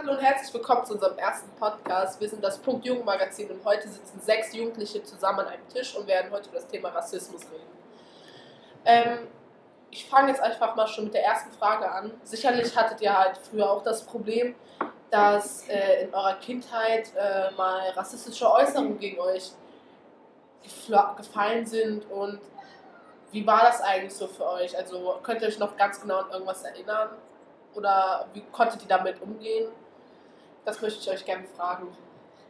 Hallo 0.00 0.12
und 0.12 0.22
herzlich 0.22 0.54
willkommen 0.54 0.86
zu 0.86 0.92
unserem 0.92 1.18
ersten 1.18 1.50
Podcast. 1.56 2.20
Wir 2.20 2.28
sind 2.28 2.44
das 2.44 2.58
Punkt 2.58 2.86
Jugend 2.86 3.04
Magazin 3.04 3.50
und 3.50 3.64
heute 3.64 3.88
sitzen 3.88 4.20
sechs 4.20 4.54
Jugendliche 4.54 5.02
zusammen 5.02 5.40
an 5.40 5.46
einem 5.48 5.68
Tisch 5.70 5.96
und 5.96 6.06
werden 6.06 6.30
heute 6.30 6.50
über 6.50 6.58
das 6.58 6.68
Thema 6.68 6.90
Rassismus 6.90 7.42
reden. 7.50 7.66
Ähm, 8.84 9.26
ich 9.90 10.08
fange 10.08 10.28
jetzt 10.28 10.40
einfach 10.40 10.76
mal 10.76 10.86
schon 10.86 11.06
mit 11.06 11.14
der 11.14 11.24
ersten 11.24 11.50
Frage 11.50 11.90
an. 11.90 12.12
Sicherlich 12.22 12.76
hattet 12.76 13.00
ihr 13.00 13.12
halt 13.12 13.38
früher 13.38 13.68
auch 13.68 13.82
das 13.82 14.04
Problem, 14.04 14.54
dass 15.10 15.68
äh, 15.68 16.04
in 16.04 16.14
eurer 16.14 16.34
Kindheit 16.34 17.10
äh, 17.16 17.50
mal 17.56 17.90
rassistische 17.90 18.48
Äußerungen 18.48 19.00
gegen 19.00 19.18
euch 19.18 19.50
gefallen 21.16 21.66
sind 21.66 22.08
und 22.08 22.38
wie 23.32 23.44
war 23.44 23.62
das 23.62 23.80
eigentlich 23.80 24.14
so 24.14 24.28
für 24.28 24.46
euch? 24.46 24.76
Also 24.78 25.18
könnt 25.24 25.42
ihr 25.42 25.48
euch 25.48 25.58
noch 25.58 25.76
ganz 25.76 26.00
genau 26.00 26.18
an 26.18 26.30
irgendwas 26.30 26.62
erinnern? 26.62 27.08
Oder 27.74 28.28
wie 28.32 28.42
konntet 28.52 28.82
ihr 28.82 28.88
damit 28.88 29.20
umgehen? 29.20 29.68
Das 30.64 30.80
möchte 30.80 31.00
ich 31.00 31.10
euch 31.10 31.24
gerne 31.24 31.44
fragen. 31.44 31.88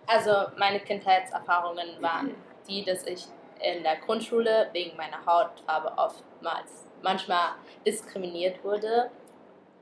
Also 0.06 0.32
meine 0.56 0.80
Kindheitserfahrungen 0.80 2.00
waren 2.00 2.34
die, 2.66 2.84
dass 2.84 3.06
ich 3.06 3.26
in 3.60 3.82
der 3.82 3.96
Grundschule 3.96 4.68
wegen 4.72 4.96
meiner 4.96 5.24
Hautfarbe 5.26 5.92
oftmals 5.96 6.86
manchmal 7.02 7.50
diskriminiert 7.86 8.62
wurde 8.64 9.10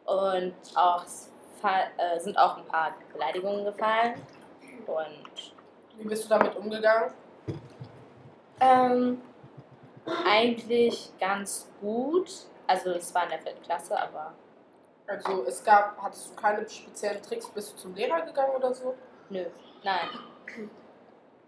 und 0.05 0.55
auch 0.75 1.05
äh, 1.63 2.21
sind 2.21 2.39
auch 2.39 2.57
ein 2.57 2.65
paar 2.67 2.95
Beleidigungen 3.13 3.65
gefallen. 3.65 4.15
Und 4.87 5.53
wie 5.99 6.09
bist 6.09 6.25
du 6.25 6.29
damit 6.29 6.55
umgegangen? 6.57 7.13
Ähm, 8.61 9.21
eigentlich 10.25 11.11
ganz 11.19 11.71
gut. 11.81 12.31
Also 12.67 12.91
es 12.91 13.15
war 13.15 13.25
in 13.25 13.31
der 13.31 13.41
vierten 13.41 13.63
Klasse, 13.63 14.01
aber. 14.01 14.33
Also 15.07 15.45
es 15.47 15.63
gab, 15.63 16.01
hattest 16.03 16.31
du 16.31 16.35
keine 16.35 16.69
speziellen 16.69 17.23
Tricks, 17.23 17.49
bist 17.49 17.73
du 17.73 17.77
zum 17.77 17.95
Lehrer 17.95 18.23
gegangen 18.23 18.55
oder 18.57 18.75
so? 18.75 18.95
Nö, 19.31 19.45
nein. 19.83 20.09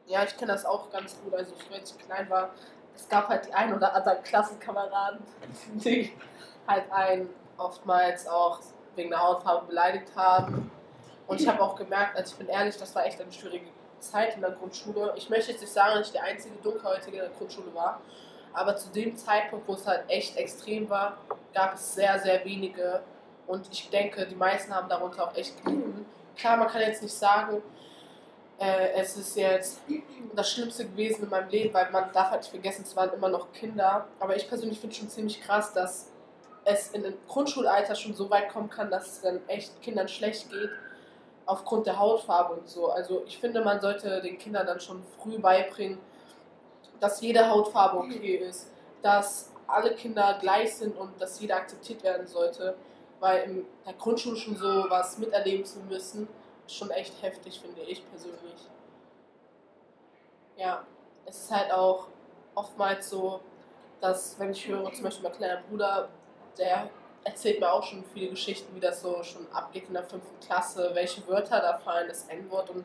Ja, 0.06 0.24
ich 0.24 0.34
kenne 0.38 0.52
das 0.52 0.64
auch 0.64 0.90
ganz 0.90 1.20
gut. 1.20 1.34
Also 1.34 1.54
früher, 1.54 1.76
als 1.80 1.90
ich 1.90 1.98
klein 1.98 2.30
war, 2.30 2.48
es 2.96 3.06
gab 3.10 3.28
halt 3.28 3.44
die 3.46 3.52
ein 3.52 3.74
oder 3.74 3.94
anderen 3.94 4.22
Klassenkameraden, 4.22 5.20
die 5.74 6.16
halt 6.66 6.90
einen 6.90 7.28
oftmals 7.58 8.26
auch 8.26 8.60
wegen 8.96 9.10
der 9.10 9.22
Hautfarbe 9.22 9.66
beleidigt 9.66 10.08
haben. 10.16 10.70
Und 11.26 11.42
ich 11.42 11.46
habe 11.46 11.60
auch 11.62 11.76
gemerkt, 11.76 12.16
also 12.16 12.32
ich 12.32 12.38
bin 12.38 12.48
ehrlich, 12.48 12.78
das 12.78 12.94
war 12.94 13.04
echt 13.04 13.20
eine 13.20 13.30
schwierige 13.30 13.66
Zeit 14.00 14.34
in 14.34 14.40
der 14.40 14.52
Grundschule. 14.52 15.12
Ich 15.16 15.28
möchte 15.28 15.52
jetzt 15.52 15.60
nicht 15.60 15.72
sagen, 15.72 15.96
dass 15.96 16.06
ich 16.06 16.12
der 16.12 16.24
einzige 16.24 16.56
Dunkelhäutige 16.56 17.18
in 17.18 17.22
der 17.24 17.32
Grundschule 17.32 17.74
war. 17.74 18.00
Aber 18.54 18.76
zu 18.76 18.88
dem 18.90 19.16
Zeitpunkt, 19.16 19.68
wo 19.68 19.74
es 19.74 19.86
halt 19.86 20.04
echt 20.08 20.36
extrem 20.36 20.88
war, 20.88 21.18
gab 21.52 21.74
es 21.74 21.94
sehr, 21.94 22.18
sehr 22.18 22.44
wenige. 22.44 23.02
Und 23.48 23.66
ich 23.72 23.90
denke, 23.90 24.26
die 24.26 24.36
meisten 24.36 24.72
haben 24.74 24.88
darunter 24.88 25.24
auch 25.24 25.34
echt 25.34 25.64
gelitten. 25.64 26.06
Klar, 26.36 26.56
man 26.58 26.68
kann 26.68 26.82
jetzt 26.82 27.02
nicht 27.02 27.14
sagen, 27.14 27.62
äh, 28.58 28.92
es 28.94 29.16
ist 29.16 29.36
jetzt 29.36 29.80
das 30.34 30.50
Schlimmste 30.50 30.84
gewesen 30.84 31.24
in 31.24 31.30
meinem 31.30 31.48
Leben, 31.48 31.74
weil 31.74 31.90
man 31.90 32.12
darf 32.12 32.30
halt 32.30 32.42
nicht 32.42 32.50
vergessen, 32.50 32.84
es 32.86 32.94
waren 32.94 33.12
immer 33.12 33.28
noch 33.28 33.52
Kinder. 33.52 34.06
Aber 34.20 34.36
ich 34.36 34.48
persönlich 34.48 34.78
finde 34.78 34.94
schon 34.94 35.08
ziemlich 35.08 35.40
krass, 35.40 35.72
dass 35.72 36.10
es 36.64 36.90
in 36.90 37.04
einem 37.04 37.16
Grundschulalter 37.26 37.94
schon 37.94 38.14
so 38.14 38.28
weit 38.30 38.50
kommen 38.50 38.68
kann, 38.68 38.90
dass 38.90 39.06
es 39.06 39.20
dann 39.22 39.40
echt 39.48 39.80
Kindern 39.80 40.08
schlecht 40.08 40.50
geht 40.50 40.70
aufgrund 41.46 41.86
der 41.86 41.98
Hautfarbe 41.98 42.54
und 42.54 42.68
so. 42.68 42.90
Also 42.90 43.22
ich 43.26 43.38
finde, 43.38 43.64
man 43.64 43.80
sollte 43.80 44.20
den 44.20 44.36
Kindern 44.36 44.66
dann 44.66 44.80
schon 44.80 45.02
früh 45.18 45.38
beibringen, 45.38 45.98
dass 47.00 47.22
jede 47.22 47.48
Hautfarbe 47.48 47.96
okay 47.96 48.36
ist, 48.36 48.70
dass 49.00 49.50
alle 49.66 49.94
Kinder 49.94 50.36
gleich 50.40 50.76
sind 50.76 50.96
und 50.98 51.18
dass 51.18 51.40
jeder 51.40 51.56
akzeptiert 51.56 52.02
werden 52.02 52.26
sollte. 52.26 52.74
Weil 53.20 53.42
in 53.44 53.66
der 53.86 53.94
Grundschule 53.94 54.36
schon 54.36 54.56
so 54.56 54.86
was 54.88 55.18
miterleben 55.18 55.64
zu 55.64 55.80
müssen, 55.80 56.28
ist 56.66 56.76
schon 56.76 56.90
echt 56.90 57.20
heftig, 57.22 57.60
finde 57.60 57.82
ich 57.82 58.08
persönlich. 58.10 58.68
Ja, 60.56 60.84
es 61.26 61.38
ist 61.38 61.50
halt 61.50 61.72
auch 61.72 62.08
oftmals 62.54 63.10
so, 63.10 63.40
dass 64.00 64.38
wenn 64.38 64.50
ich 64.50 64.66
höre, 64.66 64.92
zum 64.92 65.04
Beispiel 65.04 65.28
mein 65.28 65.36
kleiner 65.36 65.62
Bruder, 65.62 66.08
der 66.56 66.90
erzählt 67.24 67.60
mir 67.60 67.72
auch 67.72 67.82
schon 67.82 68.04
viele 68.14 68.30
Geschichten, 68.30 68.74
wie 68.74 68.80
das 68.80 69.02
so 69.02 69.22
schon 69.22 69.50
abgeht 69.52 69.84
in 69.88 69.94
der 69.94 70.04
fünften 70.04 70.38
Klasse, 70.40 70.90
welche 70.94 71.26
Wörter 71.26 71.60
da 71.60 71.78
fallen, 71.78 72.08
das 72.08 72.24
N-Wort. 72.28 72.70
Und 72.70 72.84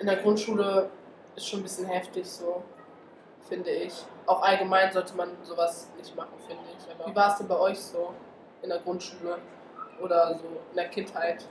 in 0.00 0.06
der 0.06 0.16
Grundschule 0.16 0.90
ist 1.36 1.46
schon 1.46 1.60
ein 1.60 1.62
bisschen 1.62 1.86
heftig 1.86 2.26
so 2.26 2.62
finde 3.48 3.70
ich. 3.70 3.92
Auch 4.26 4.42
allgemein 4.42 4.92
sollte 4.92 5.14
man 5.14 5.30
sowas 5.42 5.88
nicht 5.96 6.14
machen, 6.16 6.34
finde 6.46 6.62
ich. 6.76 6.94
Aber 6.94 7.10
wie 7.10 7.14
war 7.14 7.32
es 7.32 7.38
denn 7.38 7.48
bei 7.48 7.58
euch 7.58 7.78
so 7.78 8.14
in 8.62 8.70
der 8.70 8.78
Grundschule 8.78 9.38
oder 10.02 10.34
so 10.34 10.46
in 10.70 10.76
der 10.76 10.88
Kindheit? 10.88 11.44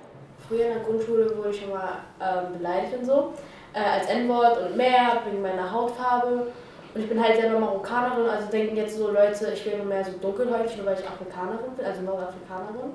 Früher 0.47 0.65
in 0.65 0.73
der 0.73 0.83
Grundschule 0.83 1.37
wurde 1.37 1.49
ich 1.49 1.63
immer 1.63 1.99
ähm, 2.21 2.57
beleidigt 2.57 2.97
und 2.99 3.05
so. 3.05 3.33
Äh, 3.73 3.79
als 3.79 4.07
N-Wort 4.07 4.57
und 4.57 4.77
mehr 4.77 5.21
wegen 5.25 5.41
meiner 5.41 5.71
Hautfarbe. 5.71 6.47
Und 6.93 7.01
ich 7.01 7.09
bin 7.09 7.21
halt 7.21 7.39
selber 7.39 7.59
Marokkanerin, 7.59 8.29
also 8.29 8.47
denken 8.51 8.75
jetzt 8.77 8.97
so 8.97 9.09
Leute, 9.09 9.51
ich 9.51 9.65
wäre 9.65 9.83
mehr 9.83 10.05
so 10.05 10.11
dunkelhäutig, 10.21 10.77
nur 10.77 10.85
weil 10.85 10.99
ich 10.99 11.07
Afrikanerin 11.07 11.71
bin, 11.75 11.85
also 11.85 12.01
Nordafrikanerin. 12.01 12.91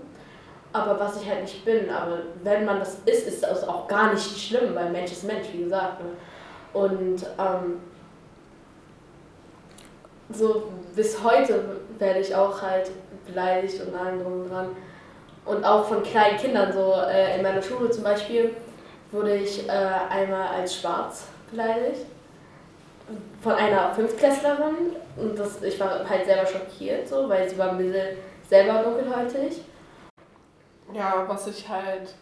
Aber 0.72 1.00
was 1.00 1.20
ich 1.20 1.28
halt 1.28 1.42
nicht 1.42 1.64
bin, 1.64 1.90
aber 1.90 2.18
wenn 2.44 2.64
man 2.64 2.78
das 2.78 2.98
ist, 3.06 3.26
ist 3.26 3.42
das 3.42 3.66
auch 3.66 3.88
gar 3.88 4.12
nicht 4.12 4.38
schlimm, 4.38 4.74
weil 4.74 4.90
Mensch 4.90 5.10
ist 5.10 5.24
Mensch, 5.24 5.48
wie 5.52 5.64
gesagt. 5.64 6.00
Ne? 6.00 6.10
Und 6.74 7.26
ähm, 7.38 7.80
so 10.30 10.70
bis 10.94 11.22
heute 11.24 11.78
werde 11.98 12.20
ich 12.20 12.34
auch 12.34 12.60
halt 12.60 12.90
beleidigt 13.26 13.80
und 13.84 13.94
allem 13.94 14.22
drum 14.22 14.42
und 14.42 14.50
dran. 14.50 14.68
Und 15.48 15.64
auch 15.64 15.86
von 15.86 16.02
kleinen 16.02 16.36
Kindern, 16.36 16.70
so 16.70 16.92
äh, 16.92 17.36
in 17.36 17.42
meiner 17.42 17.62
Schule 17.62 17.90
zum 17.90 18.04
Beispiel, 18.04 18.54
wurde 19.10 19.34
ich 19.34 19.66
äh, 19.66 19.72
einmal 19.72 20.48
als 20.48 20.76
schwarz 20.76 21.24
beleidigt. 21.50 22.04
Von 23.42 23.54
einer 23.54 23.94
Fünftklässlerin. 23.94 24.96
Und 25.16 25.38
das, 25.38 25.62
ich 25.62 25.80
war 25.80 26.06
halt 26.06 26.26
selber 26.26 26.46
schockiert, 26.46 27.08
so, 27.08 27.26
weil 27.30 27.48
sie 27.48 27.56
war 27.56 27.70
ein 27.70 27.78
bisschen 27.78 28.18
selber 28.46 28.82
dunkelhäutig. 28.82 29.62
Ja, 30.92 31.24
was 31.26 31.46
ich 31.46 31.66
halt 31.66 32.14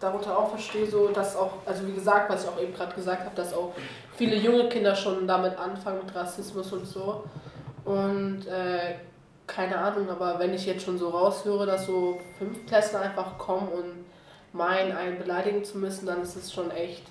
darunter 0.00 0.36
auch 0.36 0.50
verstehe, 0.50 0.86
so 0.86 1.06
dass 1.08 1.36
auch, 1.36 1.52
also 1.64 1.86
wie 1.86 1.92
gesagt, 1.92 2.28
was 2.28 2.42
ich 2.42 2.50
auch 2.50 2.60
eben 2.60 2.74
gerade 2.74 2.94
gesagt 2.96 3.24
habe, 3.24 3.36
dass 3.36 3.54
auch 3.54 3.72
viele 4.16 4.34
junge 4.34 4.68
Kinder 4.68 4.94
schon 4.96 5.28
damit 5.28 5.56
anfangen 5.56 6.00
mit 6.04 6.12
Rassismus 6.16 6.72
und 6.72 6.84
so. 6.84 7.22
Und 7.84 8.48
äh, 8.48 8.96
keine 9.46 9.78
Ahnung, 9.78 10.08
aber 10.10 10.38
wenn 10.38 10.54
ich 10.54 10.66
jetzt 10.66 10.84
schon 10.84 10.98
so 10.98 11.08
raushöre, 11.08 11.66
dass 11.66 11.86
so 11.86 12.20
Fünftklässler 12.38 13.00
einfach 13.00 13.38
kommen 13.38 13.68
und 13.68 14.04
meinen, 14.52 14.92
einen 14.92 15.18
beleidigen 15.18 15.64
zu 15.64 15.78
müssen, 15.78 16.06
dann 16.06 16.22
ist 16.22 16.36
es 16.36 16.52
schon 16.52 16.70
echt 16.70 17.02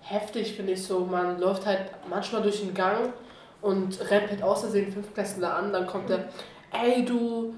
heftig, 0.00 0.54
finde 0.54 0.72
ich 0.72 0.82
so. 0.82 1.00
Man 1.00 1.38
läuft 1.38 1.66
halt 1.66 1.90
manchmal 2.08 2.42
durch 2.42 2.60
den 2.60 2.74
Gang 2.74 3.12
und 3.60 4.10
rennt 4.10 4.30
halt 4.30 4.42
aus 4.42 4.60
Versehen 4.60 4.92
Fünftklässler 4.92 5.54
an, 5.54 5.72
dann 5.72 5.86
kommt 5.86 6.08
der, 6.10 6.28
ey 6.72 7.04
du, 7.04 7.54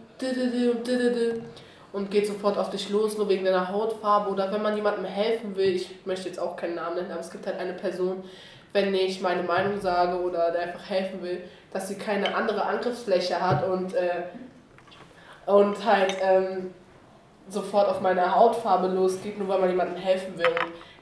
und 1.93 2.11
geht 2.11 2.26
sofort 2.26 2.59
auf 2.59 2.71
dich 2.71 2.91
los, 2.91 3.16
nur 3.16 3.28
wegen 3.28 3.44
deiner 3.44 3.69
Hautfarbe 3.69 4.31
oder 4.31 4.53
wenn 4.53 4.62
man 4.62 4.76
jemandem 4.76 5.05
helfen 5.05 5.55
will, 5.56 5.75
ich 5.75 5.91
möchte 6.05 6.28
jetzt 6.28 6.38
auch 6.38 6.56
keinen 6.56 6.75
Namen 6.75 6.97
nennen, 6.97 7.11
aber 7.11 7.21
es 7.21 7.31
gibt 7.31 7.47
halt 7.47 7.59
eine 7.59 7.72
Person, 7.72 8.25
wenn 8.75 8.93
ich 8.93 9.23
meine 9.23 9.45
Meinung 9.45 9.81
sage 9.81 10.21
oder 10.21 10.51
der 10.51 10.62
einfach 10.62 10.91
helfen 10.91 11.23
will, 11.23 11.45
dass 11.73 11.89
sie 11.89 11.95
keine 11.95 12.35
andere 12.35 12.65
Angriffsfläche 12.65 13.41
hat 13.41 13.67
und, 13.67 13.95
äh, 13.95 14.25
und 15.47 15.83
halt 15.85 16.17
ähm, 16.21 16.75
sofort 17.49 17.89
auf 17.89 18.01
meine 18.01 18.35
Hautfarbe 18.35 18.89
losgeht, 18.89 19.39
nur 19.39 19.49
weil 19.49 19.61
man 19.61 19.71
jemandem 19.71 19.97
helfen 19.97 20.37
will. 20.37 20.47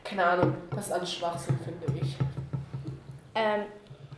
keine 0.04 0.24
Ahnung, 0.24 0.54
das 0.70 0.86
ist 0.86 0.92
alles 0.92 1.14
Schwachsinn, 1.14 1.58
finde 1.64 1.98
ich. 1.98 2.16
Ähm, 3.34 3.62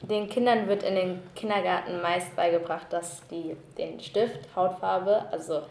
den 0.03 0.29
Kindern 0.29 0.67
wird 0.67 0.83
in 0.83 0.97
den 0.97 1.23
Kindergarten 1.37 2.03
meist 2.03 2.35
beigebracht, 2.35 2.87
dass 2.91 3.27
die 3.29 3.57
den 3.79 4.01
Stift 4.01 4.49
Hautfarbe, 4.57 5.27
also 5.31 5.63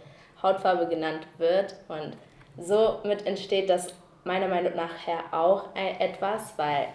Hautfarbe 0.41 0.87
genannt 0.87 1.27
wird. 1.37 1.75
Und 1.89 2.15
somit 2.57 3.25
entsteht 3.25 3.69
das 3.69 3.93
meiner 4.23 4.47
Meinung 4.47 4.73
nach 4.75 5.33
auch 5.33 5.65
etwas, 5.75 6.53
weil 6.57 6.87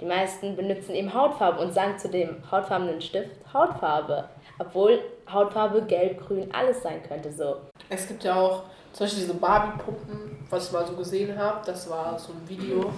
die 0.00 0.06
meisten 0.06 0.56
benutzen 0.56 0.94
eben 0.94 1.12
Hautfarbe 1.12 1.60
und 1.60 1.74
sagen 1.74 1.98
zu 1.98 2.08
dem 2.08 2.36
hautfarbenen 2.50 3.00
Stift 3.00 3.30
Hautfarbe. 3.52 4.28
Obwohl 4.58 5.00
Hautfarbe 5.30 5.82
gelb, 5.82 6.26
grün, 6.26 6.48
alles 6.52 6.82
sein 6.82 7.02
könnte 7.02 7.30
so. 7.32 7.56
Es 7.88 8.06
gibt 8.08 8.24
ja 8.24 8.34
auch 8.34 8.62
zum 8.92 9.04
Beispiel 9.04 9.24
diese 9.24 9.34
Barbie-Puppen, 9.34 10.46
was 10.48 10.66
ich 10.66 10.72
mal 10.72 10.86
so 10.86 10.94
gesehen 10.94 11.38
habe. 11.38 11.60
Das 11.64 11.88
war 11.88 12.18
so 12.18 12.32
ein 12.32 12.48
Video. 12.48 12.92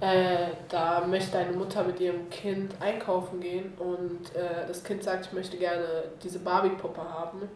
Äh, 0.00 0.48
da 0.68 1.04
möchte 1.06 1.38
eine 1.38 1.52
Mutter 1.52 1.84
mit 1.84 2.00
ihrem 2.00 2.28
Kind 2.28 2.74
einkaufen 2.80 3.40
gehen 3.40 3.72
und 3.78 4.34
äh, 4.34 4.66
das 4.66 4.82
Kind 4.82 5.04
sagt, 5.04 5.26
ich 5.26 5.32
möchte 5.32 5.56
gerne 5.56 5.86
diese 6.22 6.40
Barbie-Puppe 6.40 7.00
haben. 7.00 7.48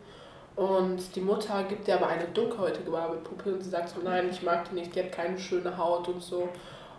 Und 0.54 1.14
die 1.14 1.20
Mutter 1.20 1.64
gibt 1.64 1.86
ihr 1.86 1.96
aber 1.96 2.06
eine 2.06 2.24
dunkelhäutige 2.28 2.90
Barbie-Puppe 2.90 3.52
und 3.52 3.62
sie 3.62 3.70
sagt 3.70 3.90
so, 3.90 4.00
nein, 4.02 4.28
ich 4.30 4.42
mag 4.42 4.68
die 4.70 4.76
nicht, 4.76 4.94
die 4.94 5.00
hat 5.00 5.12
keine 5.12 5.38
schöne 5.38 5.76
Haut 5.76 6.08
und 6.08 6.22
so. 6.22 6.48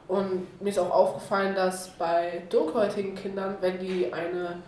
Und 0.07 0.62
mir 0.62 0.69
ist 0.69 0.80
auch 0.80 0.92
aufgefallen, 0.92 1.54
dass 1.54 1.89
bei 1.89 2.44
dunkelhäutigen 2.50 3.15
Kindern, 3.15 3.57
wenn 3.59 3.80
die 3.80 4.12
eine, 4.13 4.62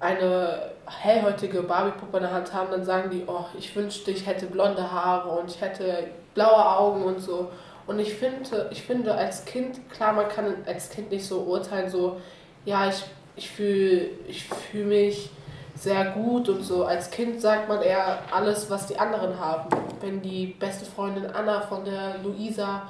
eine 0.00 0.70
hellhäutige 0.86 1.62
Barbie-Puppe 1.62 2.16
in 2.16 2.22
der 2.22 2.32
Hand 2.32 2.52
haben, 2.54 2.70
dann 2.70 2.84
sagen 2.84 3.10
die, 3.10 3.24
oh, 3.26 3.44
ich 3.58 3.74
wünschte, 3.76 4.10
ich 4.10 4.26
hätte 4.26 4.46
blonde 4.46 4.90
Haare 4.90 5.28
und 5.28 5.50
ich 5.50 5.60
hätte 5.60 6.08
blaue 6.34 6.78
Augen 6.78 7.02
und 7.04 7.20
so. 7.20 7.50
Und 7.86 7.98
ich 7.98 8.14
finde, 8.14 8.68
ich 8.70 8.82
finde 8.82 9.14
als 9.14 9.44
Kind, 9.44 9.90
klar, 9.90 10.12
man 10.12 10.28
kann 10.28 10.54
als 10.66 10.90
Kind 10.90 11.10
nicht 11.10 11.26
so 11.26 11.40
urteilen, 11.40 11.90
so, 11.90 12.20
ja, 12.64 12.88
ich, 12.88 13.04
ich 13.36 13.50
fühle 13.50 14.10
ich 14.26 14.44
fühl 14.48 14.84
mich 14.84 15.30
sehr 15.74 16.06
gut 16.06 16.48
und 16.48 16.62
so. 16.62 16.84
Als 16.84 17.10
Kind 17.10 17.40
sagt 17.40 17.68
man 17.68 17.82
eher 17.82 18.18
alles, 18.32 18.68
was 18.70 18.86
die 18.86 18.98
anderen 18.98 19.38
haben. 19.38 19.68
Wenn 20.00 20.22
die 20.22 20.46
beste 20.46 20.84
Freundin 20.84 21.26
Anna 21.26 21.60
von 21.60 21.84
der 21.84 22.16
Luisa 22.22 22.82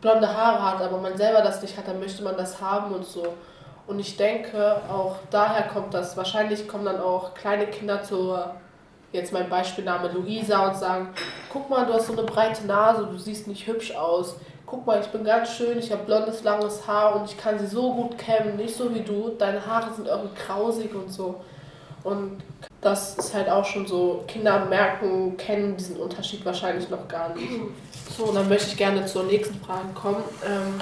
blonde 0.00 0.28
Haare 0.28 0.62
hat, 0.62 0.82
aber 0.82 0.98
man 0.98 1.16
selber 1.16 1.42
das 1.42 1.60
nicht 1.62 1.76
hat, 1.76 1.88
dann 1.88 2.00
möchte 2.00 2.22
man 2.22 2.36
das 2.36 2.60
haben 2.60 2.94
und 2.94 3.04
so. 3.04 3.34
Und 3.86 3.98
ich 3.98 4.16
denke, 4.16 4.76
auch 4.90 5.16
daher 5.30 5.68
kommt 5.68 5.94
das. 5.94 6.16
Wahrscheinlich 6.16 6.68
kommen 6.68 6.84
dann 6.84 7.00
auch 7.00 7.34
kleine 7.34 7.66
Kinder 7.66 8.02
zur, 8.02 8.54
jetzt 9.12 9.32
mein 9.32 9.48
Beispielname 9.48 10.08
Luisa 10.08 10.68
und 10.68 10.76
sagen, 10.76 11.08
guck 11.50 11.70
mal, 11.70 11.86
du 11.86 11.94
hast 11.94 12.06
so 12.06 12.12
eine 12.12 12.22
breite 12.22 12.66
Nase, 12.66 13.06
du 13.10 13.16
siehst 13.16 13.48
nicht 13.48 13.66
hübsch 13.66 13.94
aus. 13.96 14.36
Guck 14.66 14.86
mal, 14.86 15.00
ich 15.00 15.06
bin 15.06 15.24
ganz 15.24 15.54
schön, 15.54 15.78
ich 15.78 15.90
habe 15.90 16.04
blondes, 16.04 16.44
langes 16.44 16.86
Haar 16.86 17.16
und 17.16 17.24
ich 17.30 17.38
kann 17.38 17.58
sie 17.58 17.66
so 17.66 17.94
gut 17.94 18.18
kämmen, 18.18 18.56
nicht 18.56 18.76
so 18.76 18.94
wie 18.94 19.00
du. 19.00 19.30
Deine 19.30 19.64
Haare 19.64 19.94
sind 19.94 20.06
irgendwie 20.06 20.34
krausig 20.34 20.94
und 20.94 21.10
so. 21.10 21.36
Und 22.04 22.42
das 22.82 23.16
ist 23.16 23.34
halt 23.34 23.48
auch 23.48 23.64
schon 23.64 23.86
so, 23.86 24.24
Kinder 24.28 24.66
merken, 24.66 25.38
kennen 25.38 25.76
diesen 25.78 25.96
Unterschied 25.96 26.44
wahrscheinlich 26.44 26.90
noch 26.90 27.08
gar 27.08 27.30
nicht. 27.34 27.48
So, 28.16 28.32
dann 28.32 28.48
möchte 28.48 28.68
ich 28.68 28.76
gerne 28.76 29.06
zur 29.06 29.24
nächsten 29.24 29.60
Frage 29.60 29.88
kommen. 29.94 30.24
Ähm, 30.44 30.74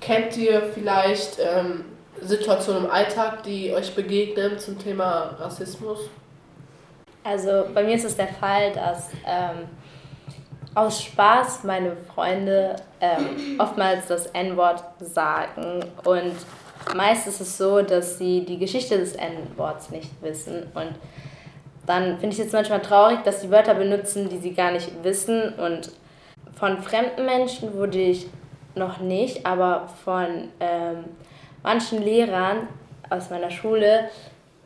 kennt 0.00 0.36
ihr 0.36 0.62
vielleicht 0.74 1.38
ähm, 1.40 1.84
Situationen 2.20 2.84
im 2.84 2.90
Alltag, 2.90 3.42
die 3.42 3.72
euch 3.72 3.94
begegnen 3.94 4.58
zum 4.58 4.78
Thema 4.78 5.36
Rassismus? 5.38 6.10
Also 7.24 7.66
bei 7.74 7.82
mir 7.82 7.94
ist 7.94 8.04
es 8.04 8.16
der 8.16 8.28
Fall, 8.28 8.72
dass 8.72 9.10
ähm, 9.26 9.68
aus 10.74 11.02
Spaß 11.02 11.64
meine 11.64 11.96
Freunde 12.14 12.76
ähm, 13.00 13.58
oftmals 13.58 14.06
das 14.06 14.26
N-Wort 14.26 14.84
sagen 15.00 15.84
und 16.04 16.34
meist 16.94 17.26
ist 17.26 17.40
es 17.40 17.58
so, 17.58 17.82
dass 17.82 18.18
sie 18.18 18.44
die 18.44 18.58
Geschichte 18.58 18.98
des 18.98 19.14
N-Worts 19.14 19.90
nicht 19.90 20.10
wissen. 20.22 20.64
Und 20.74 20.94
dann 21.86 22.18
finde 22.18 22.36
ich 22.36 22.40
es 22.40 22.52
manchmal 22.52 22.82
traurig, 22.82 23.22
dass 23.24 23.40
sie 23.40 23.50
Wörter 23.50 23.74
benutzen, 23.74 24.28
die 24.28 24.38
sie 24.38 24.52
gar 24.52 24.70
nicht 24.70 24.90
wissen. 25.02 25.54
Und 25.54 25.90
von 26.58 26.82
fremden 26.82 27.24
Menschen 27.24 27.74
wurde 27.74 27.98
ich 27.98 28.28
noch 28.74 28.98
nicht, 28.98 29.46
aber 29.46 29.88
von 30.04 30.48
ähm, 30.60 31.04
manchen 31.62 32.02
Lehrern 32.02 32.68
aus 33.10 33.30
meiner 33.30 33.50
Schule 33.50 34.10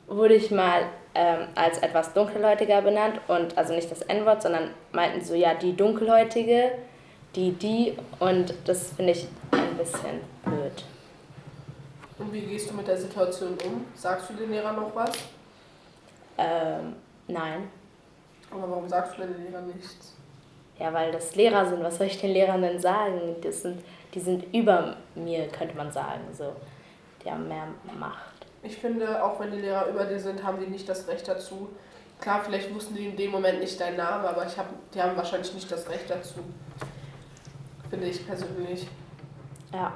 wurde 0.06 0.34
ich 0.34 0.50
mal 0.50 0.84
ähm, 1.14 1.48
als 1.54 1.78
etwas 1.78 2.12
dunkelhäutiger 2.14 2.82
benannt 2.82 3.20
und 3.28 3.56
also 3.58 3.74
nicht 3.74 3.90
das 3.90 4.02
N-Wort, 4.02 4.42
sondern 4.42 4.70
meinten 4.92 5.22
so, 5.22 5.34
ja, 5.34 5.54
die 5.54 5.76
dunkelhäutige, 5.76 6.72
die, 7.36 7.52
die 7.52 7.96
und 8.18 8.54
das 8.64 8.92
finde 8.92 9.12
ich 9.12 9.28
ein 9.50 9.76
bisschen 9.76 10.20
blöd. 10.44 10.84
Und 12.18 12.32
wie 12.32 12.40
gehst 12.40 12.70
du 12.70 12.74
mit 12.74 12.86
der 12.86 12.96
Situation 12.96 13.56
um? 13.64 13.84
Sagst 13.94 14.30
du 14.30 14.34
den 14.34 14.50
Lehrern 14.50 14.76
noch 14.76 14.94
was? 14.94 15.12
Ähm, 16.38 16.94
nein. 17.28 17.68
Aber 18.50 18.70
warum 18.70 18.88
sagst 18.88 19.18
du 19.18 19.22
den 19.22 19.44
Lehrern 19.44 19.66
nichts? 19.66 20.14
Ja, 20.78 20.92
weil 20.92 21.12
das 21.12 21.34
Lehrer 21.34 21.66
sind. 21.66 21.82
Was 21.82 21.98
soll 21.98 22.06
ich 22.06 22.20
den 22.20 22.32
Lehrern 22.32 22.62
denn 22.62 22.80
sagen? 22.80 23.36
Das 23.42 23.62
sind, 23.62 23.82
die 24.14 24.20
sind 24.20 24.52
über 24.54 24.96
mir, 25.14 25.48
könnte 25.48 25.76
man 25.76 25.92
sagen. 25.92 26.22
So. 26.32 26.52
Die 27.24 27.30
haben 27.30 27.46
mehr 27.48 27.68
Macht. 27.98 28.46
Ich 28.62 28.76
finde, 28.76 29.22
auch 29.22 29.38
wenn 29.40 29.50
die 29.50 29.58
Lehrer 29.58 29.86
über 29.88 30.04
dir 30.04 30.18
sind, 30.18 30.42
haben 30.42 30.60
die 30.60 30.66
nicht 30.66 30.88
das 30.88 31.08
Recht 31.08 31.26
dazu. 31.26 31.68
Klar, 32.20 32.42
vielleicht 32.44 32.72
wussten 32.72 32.94
die 32.94 33.06
in 33.06 33.16
dem 33.16 33.32
Moment 33.32 33.58
nicht 33.58 33.80
deinen 33.80 33.96
Namen, 33.96 34.24
aber 34.24 34.46
ich 34.46 34.56
hab, 34.56 34.66
die 34.92 35.02
haben 35.02 35.16
wahrscheinlich 35.16 35.52
nicht 35.54 35.70
das 35.70 35.88
Recht 35.88 36.08
dazu. 36.08 36.38
Finde 37.90 38.06
ich 38.06 38.24
persönlich. 38.24 38.86
Ja. 39.72 39.92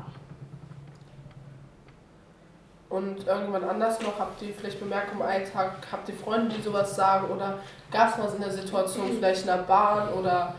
Und 2.89 3.27
irgendwann 3.27 3.65
anders 3.65 4.01
noch, 4.01 4.19
habt 4.19 4.41
ihr 4.43 4.55
vielleicht 4.55 4.81
bemerkt 4.81 5.13
im 5.13 5.23
Alltag, 5.23 5.73
habt 5.91 6.09
ihr 6.09 6.15
Freunde, 6.15 6.55
die 6.57 6.63
sowas 6.63 6.95
sagen 6.95 7.31
oder 7.31 7.59
gab 7.91 8.17
es 8.17 8.25
was 8.25 8.35
in 8.35 8.41
der 8.41 8.51
Situation, 8.51 9.13
vielleicht 9.19 9.43
in 9.43 9.49
der 9.49 9.63
Bahn 9.63 10.13
oder 10.15 10.55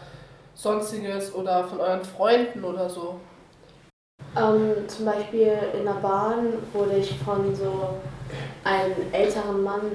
sonstiges 0.58 1.34
oder 1.34 1.64
von 1.64 1.80
euren 1.80 2.04
Freunden 2.04 2.64
oder 2.64 2.90
so? 2.90 3.20
Ähm, 4.36 4.88
zum 4.88 5.06
Beispiel 5.06 5.54
in 5.78 5.86
der 5.86 5.94
Bahn 5.94 6.54
wurde 6.74 6.98
ich 6.98 7.18
von 7.20 7.56
so 7.56 7.90
einem 8.64 8.96
älteren 9.12 9.64
Mann 9.64 9.92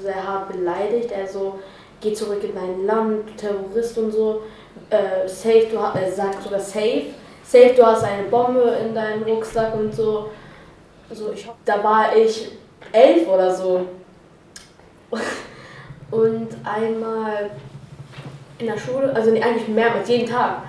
sehr 0.00 0.26
hart 0.26 0.52
beleidigt. 0.52 1.10
Er 1.10 1.26
so, 1.26 1.58
geh 2.00 2.12
zurück 2.12 2.44
in 2.44 2.54
dein 2.54 2.86
Land, 2.86 3.36
Terrorist 3.36 3.96
und 3.98 4.12
so. 4.12 4.42
Äh, 4.90 5.26
safe, 5.26 5.66
du 5.70 5.78
er 5.78 6.12
sagt 6.12 6.42
sogar 6.42 6.60
safe. 6.60 7.06
Safe, 7.42 7.74
du 7.74 7.84
hast 7.84 8.04
eine 8.04 8.28
Bombe 8.28 8.78
in 8.84 8.94
deinem 8.94 9.22
Rucksack 9.24 9.74
und 9.74 9.94
so. 9.94 10.30
Also 11.08 11.32
ich, 11.32 11.48
da 11.64 11.82
war 11.82 12.14
ich 12.14 12.52
elf 12.92 13.26
oder 13.28 13.54
so. 13.54 13.86
Und 16.10 16.48
einmal 16.62 17.50
in 18.62 18.68
der 18.68 18.78
Schule, 18.78 19.12
also 19.14 19.30
eigentlich 19.30 19.68
mehrmals, 19.68 20.08
jeden 20.08 20.28
Tag. 20.28 20.62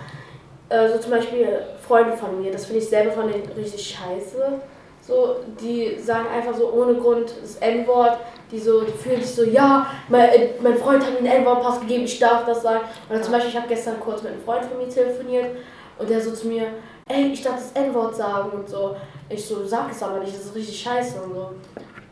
Also 0.69 0.98
zum 0.98 1.12
Beispiel 1.12 1.48
Freunde 1.86 2.18
von 2.18 2.42
mir, 2.42 2.51
das 2.51 2.66
finde 2.66 2.81
ich 2.81 2.90
selber 2.90 3.12
von 3.12 3.31
denen 3.31 3.44
richtig 3.56 3.95
scheiße. 3.95 4.60
So, 5.01 5.36
die 5.60 6.00
sagen 6.00 6.28
einfach 6.34 6.56
so 6.56 6.72
ohne 6.72 6.95
Grund 6.95 7.34
das 7.42 7.57
N-Wort, 7.57 8.19
die 8.50 8.57
so, 8.57 8.81
die 8.84 8.92
fühlen 8.92 9.22
sich 9.22 9.36
so, 9.36 9.44
ja, 9.44 9.88
mein, 10.07 10.30
mein 10.62 10.78
Freund 10.78 11.04
hat 11.04 11.12
mir 11.12 11.30
einen 11.30 11.42
N-Wort-Pass 11.42 11.81
gegeben, 11.81 12.06
ich 12.06 12.19
darf 12.19 12.45
das 12.45 12.62
sagen. 12.62 12.86
Oder 13.10 13.22
zum 13.22 13.34
Beispiel, 13.34 13.50
ich 13.50 13.57
habe 13.57 13.68
gestern 13.68 14.00
kurz 14.00 14.24
mit 14.24 14.31
einem 14.31 14.42
Freund 14.42 14.63
von 14.63 14.78
mir 14.78 14.88
telefoniert 14.88 15.57
und 16.00 16.10
der 16.10 16.22
so 16.22 16.31
zu 16.31 16.48
mir, 16.48 16.68
ey, 17.10 17.34
ich 17.34 17.42
darf 17.42 17.56
das 17.56 17.72
N-Wort 17.74 18.16
sagen 18.16 18.51
und 18.51 18.69
so. 18.69 18.96
Ich 19.30 19.46
so, 19.46 19.66
sag 19.66 19.92
es 19.92 20.01
aber 20.01 20.19
nicht, 20.19 20.34
das 20.34 20.46
ist 20.46 20.56
richtig 20.56 20.80
scheiße 20.81 21.22
und 21.22 21.34
so. 21.34 21.50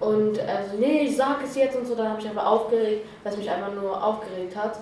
Und 0.01 0.39
also, 0.39 0.77
nee, 0.77 1.03
ich 1.03 1.15
sag 1.15 1.37
es 1.43 1.55
jetzt 1.55 1.77
und 1.77 1.85
so, 1.85 1.95
dann 1.95 2.09
habe 2.09 2.19
ich 2.19 2.27
einfach 2.27 2.45
aufgeregt, 2.45 3.05
weil 3.23 3.31
es 3.31 3.37
mich 3.37 3.49
einfach 3.49 3.71
nur 3.73 4.03
aufgeregt 4.03 4.55
hat. 4.55 4.79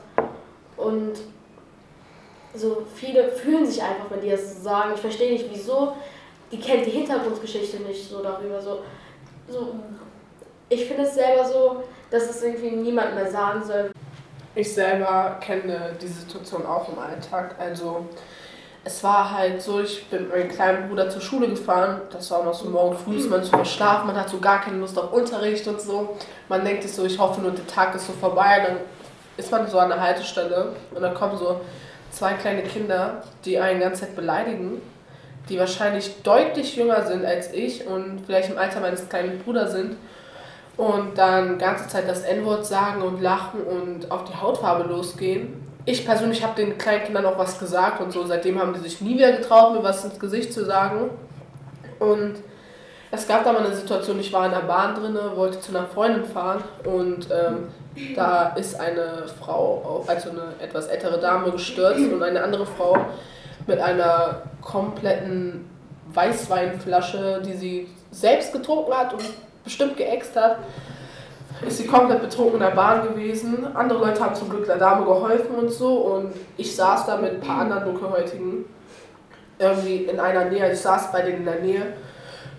Und 0.79 1.13
so 2.55 2.83
viele 2.95 3.29
fühlen 3.29 3.65
sich 3.65 3.81
einfach, 3.81 4.09
wenn 4.09 4.21
die 4.21 4.29
das 4.29 4.63
sagen. 4.63 4.91
Ich 4.95 5.01
verstehe 5.01 5.33
nicht, 5.33 5.45
wieso. 5.51 5.93
Die 6.51 6.59
kennt 6.59 6.85
die 6.85 6.91
Hintergrundgeschichte 6.91 7.77
nicht 7.83 8.09
so 8.09 8.23
darüber. 8.23 8.59
So, 8.59 8.79
so 9.47 9.75
ich 10.69 10.85
finde 10.85 11.03
es 11.03 11.13
selber 11.13 11.45
so, 11.45 11.83
dass 12.09 12.29
es 12.29 12.41
irgendwie 12.41 12.71
niemand 12.71 13.13
mehr 13.15 13.29
sagen 13.29 13.63
soll. 13.63 13.91
Ich 14.55 14.73
selber 14.73 15.37
kenne 15.41 15.95
die 16.01 16.07
Situation 16.07 16.65
auch 16.65 16.89
im 16.89 16.97
Alltag. 16.97 17.55
Also 17.59 18.07
es 18.83 19.03
war 19.03 19.31
halt 19.31 19.61
so, 19.61 19.81
ich 19.81 20.07
bin 20.09 20.23
mit 20.23 20.31
meinem 20.31 20.49
kleinen 20.49 20.89
Bruder 20.89 21.09
zur 21.09 21.21
Schule 21.21 21.49
gefahren. 21.49 22.01
Das 22.11 22.31
war 22.31 22.43
noch 22.43 22.53
so 22.53 22.69
morgen 22.69 22.97
früh, 22.97 23.17
ist 23.17 23.29
man 23.29 23.43
so 23.43 23.49
verschlafen, 23.49 24.07
man 24.07 24.15
hat 24.15 24.29
so 24.29 24.39
gar 24.39 24.61
keine 24.61 24.77
Lust 24.77 24.97
auf 24.97 25.11
Unterricht 25.11 25.67
und 25.67 25.79
so. 25.79 26.17
Man 26.47 26.63
denkt 26.63 26.83
sich 26.83 26.93
so, 26.93 27.05
ich 27.05 27.19
hoffe 27.19 27.41
nur, 27.41 27.51
der 27.51 27.67
Tag 27.67 27.93
ist 27.95 28.07
so 28.07 28.13
vorbei. 28.13 28.63
Dann 28.65 28.77
ist 29.39 29.51
man 29.51 29.67
so 29.67 29.79
an 29.79 29.89
der 29.89 30.01
Haltestelle 30.01 30.73
und 30.93 31.01
dann 31.01 31.13
kommen 31.13 31.37
so 31.37 31.61
zwei 32.11 32.33
kleine 32.33 32.63
Kinder, 32.63 33.23
die 33.45 33.59
einen 33.59 33.79
die 33.79 33.85
ganze 33.85 34.01
Zeit 34.01 34.15
beleidigen, 34.15 34.81
die 35.49 35.57
wahrscheinlich 35.57 36.21
deutlich 36.21 36.75
jünger 36.75 37.05
sind 37.05 37.25
als 37.25 37.53
ich 37.53 37.87
und 37.87 38.23
vielleicht 38.25 38.49
im 38.49 38.57
Alter 38.57 38.79
meines 38.79 39.09
kleinen 39.09 39.39
Bruders 39.39 39.71
sind 39.71 39.95
und 40.77 41.17
dann 41.17 41.57
die 41.57 41.65
ganze 41.65 41.87
Zeit 41.87 42.07
das 42.07 42.21
N-Wort 42.21 42.65
sagen 42.65 43.01
und 43.01 43.21
lachen 43.21 43.61
und 43.61 44.11
auf 44.11 44.25
die 44.25 44.35
Hautfarbe 44.35 44.83
losgehen 44.83 45.69
ich 45.89 46.05
persönlich 46.05 46.43
habe 46.43 46.55
den 46.55 46.77
kleinen 46.77 47.03
Kindern 47.03 47.25
auch 47.25 47.37
was 47.37 47.59
gesagt 47.59 48.01
und 48.01 48.11
so. 48.11 48.25
Seitdem 48.25 48.59
haben 48.59 48.73
die 48.73 48.79
sich 48.79 49.01
nie 49.01 49.15
wieder 49.15 49.31
getraut, 49.31 49.73
mir 49.73 49.83
was 49.83 50.05
ins 50.05 50.19
Gesicht 50.19 50.53
zu 50.53 50.65
sagen. 50.65 51.09
Und 51.99 52.35
es 53.11 53.27
gab 53.27 53.43
da 53.43 53.53
mal 53.53 53.65
eine 53.65 53.75
Situation, 53.75 54.19
ich 54.19 54.31
war 54.31 54.45
in 54.45 54.51
der 54.51 54.59
Bahn 54.59 54.95
drin, 54.95 55.17
wollte 55.35 55.59
zu 55.59 55.75
einer 55.75 55.87
Freundin 55.87 56.25
fahren 56.25 56.63
und 56.85 57.27
ähm, 57.31 57.69
da 58.15 58.49
ist 58.49 58.79
eine 58.79 59.25
Frau, 59.39 60.03
also 60.07 60.29
eine 60.29 60.53
etwas 60.61 60.87
ältere 60.87 61.19
Dame 61.19 61.51
gestürzt 61.51 62.11
und 62.11 62.21
eine 62.21 62.43
andere 62.43 62.65
Frau 62.65 62.97
mit 63.67 63.79
einer 63.79 64.43
kompletten 64.61 65.69
Weißweinflasche, 66.13 67.41
die 67.45 67.53
sie 67.53 67.87
selbst 68.11 68.53
getrunken 68.53 68.93
hat 68.93 69.13
und 69.13 69.23
bestimmt 69.63 69.97
geäxt 69.97 70.35
hat, 70.35 70.57
ist 71.67 71.77
sie 71.77 71.87
komplett 71.87 72.21
betrunken 72.21 72.55
in 72.55 72.59
der 72.61 72.71
Bahn 72.71 73.07
gewesen. 73.07 73.67
Andere 73.75 73.99
Leute 73.99 74.23
haben 74.23 74.35
zum 74.35 74.49
Glück 74.49 74.65
der 74.65 74.77
Dame 74.77 75.05
geholfen 75.05 75.55
und 75.55 75.69
so. 75.69 75.93
Und 75.97 76.33
ich 76.57 76.75
saß 76.75 77.05
da 77.05 77.17
mit 77.17 77.33
ein 77.33 77.41
paar 77.41 77.61
anderen 77.61 77.85
Dunkelhäutigen 77.85 78.65
irgendwie 79.57 79.97
in 80.05 80.19
einer 80.19 80.45
Nähe. 80.45 80.71
Ich 80.71 80.79
saß 80.79 81.11
bei 81.11 81.21
denen 81.21 81.39
in 81.39 81.45
der 81.45 81.59
Nähe. 81.59 81.93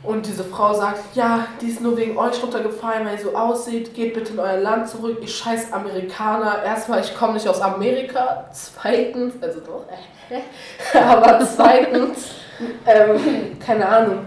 Und 0.03 0.27
diese 0.27 0.45
Frau 0.45 0.73
sagt, 0.73 1.15
ja, 1.15 1.47
die 1.61 1.69
ist 1.69 1.83
nur 1.83 1.97
wegen 1.97 2.17
euch 2.17 2.43
runtergefallen, 2.43 3.05
weil 3.05 3.19
ihr 3.19 3.23
so 3.23 3.35
aussieht. 3.35 3.95
Geht 3.95 4.15
bitte 4.15 4.33
in 4.33 4.39
euer 4.39 4.57
Land 4.57 4.89
zurück, 4.89 5.19
ihr 5.21 5.29
scheiß 5.29 5.73
Amerikaner. 5.73 6.63
Erstmal, 6.65 7.01
ich 7.01 7.15
komme 7.15 7.35
nicht 7.35 7.47
aus 7.47 7.61
Amerika. 7.61 8.47
Zweitens, 8.53 9.35
also 9.43 9.61
doch, 9.61 9.85
aber 10.95 11.41
zweitens, 11.45 12.31
ähm, 12.87 13.59
keine 13.59 13.87
Ahnung. 13.87 14.27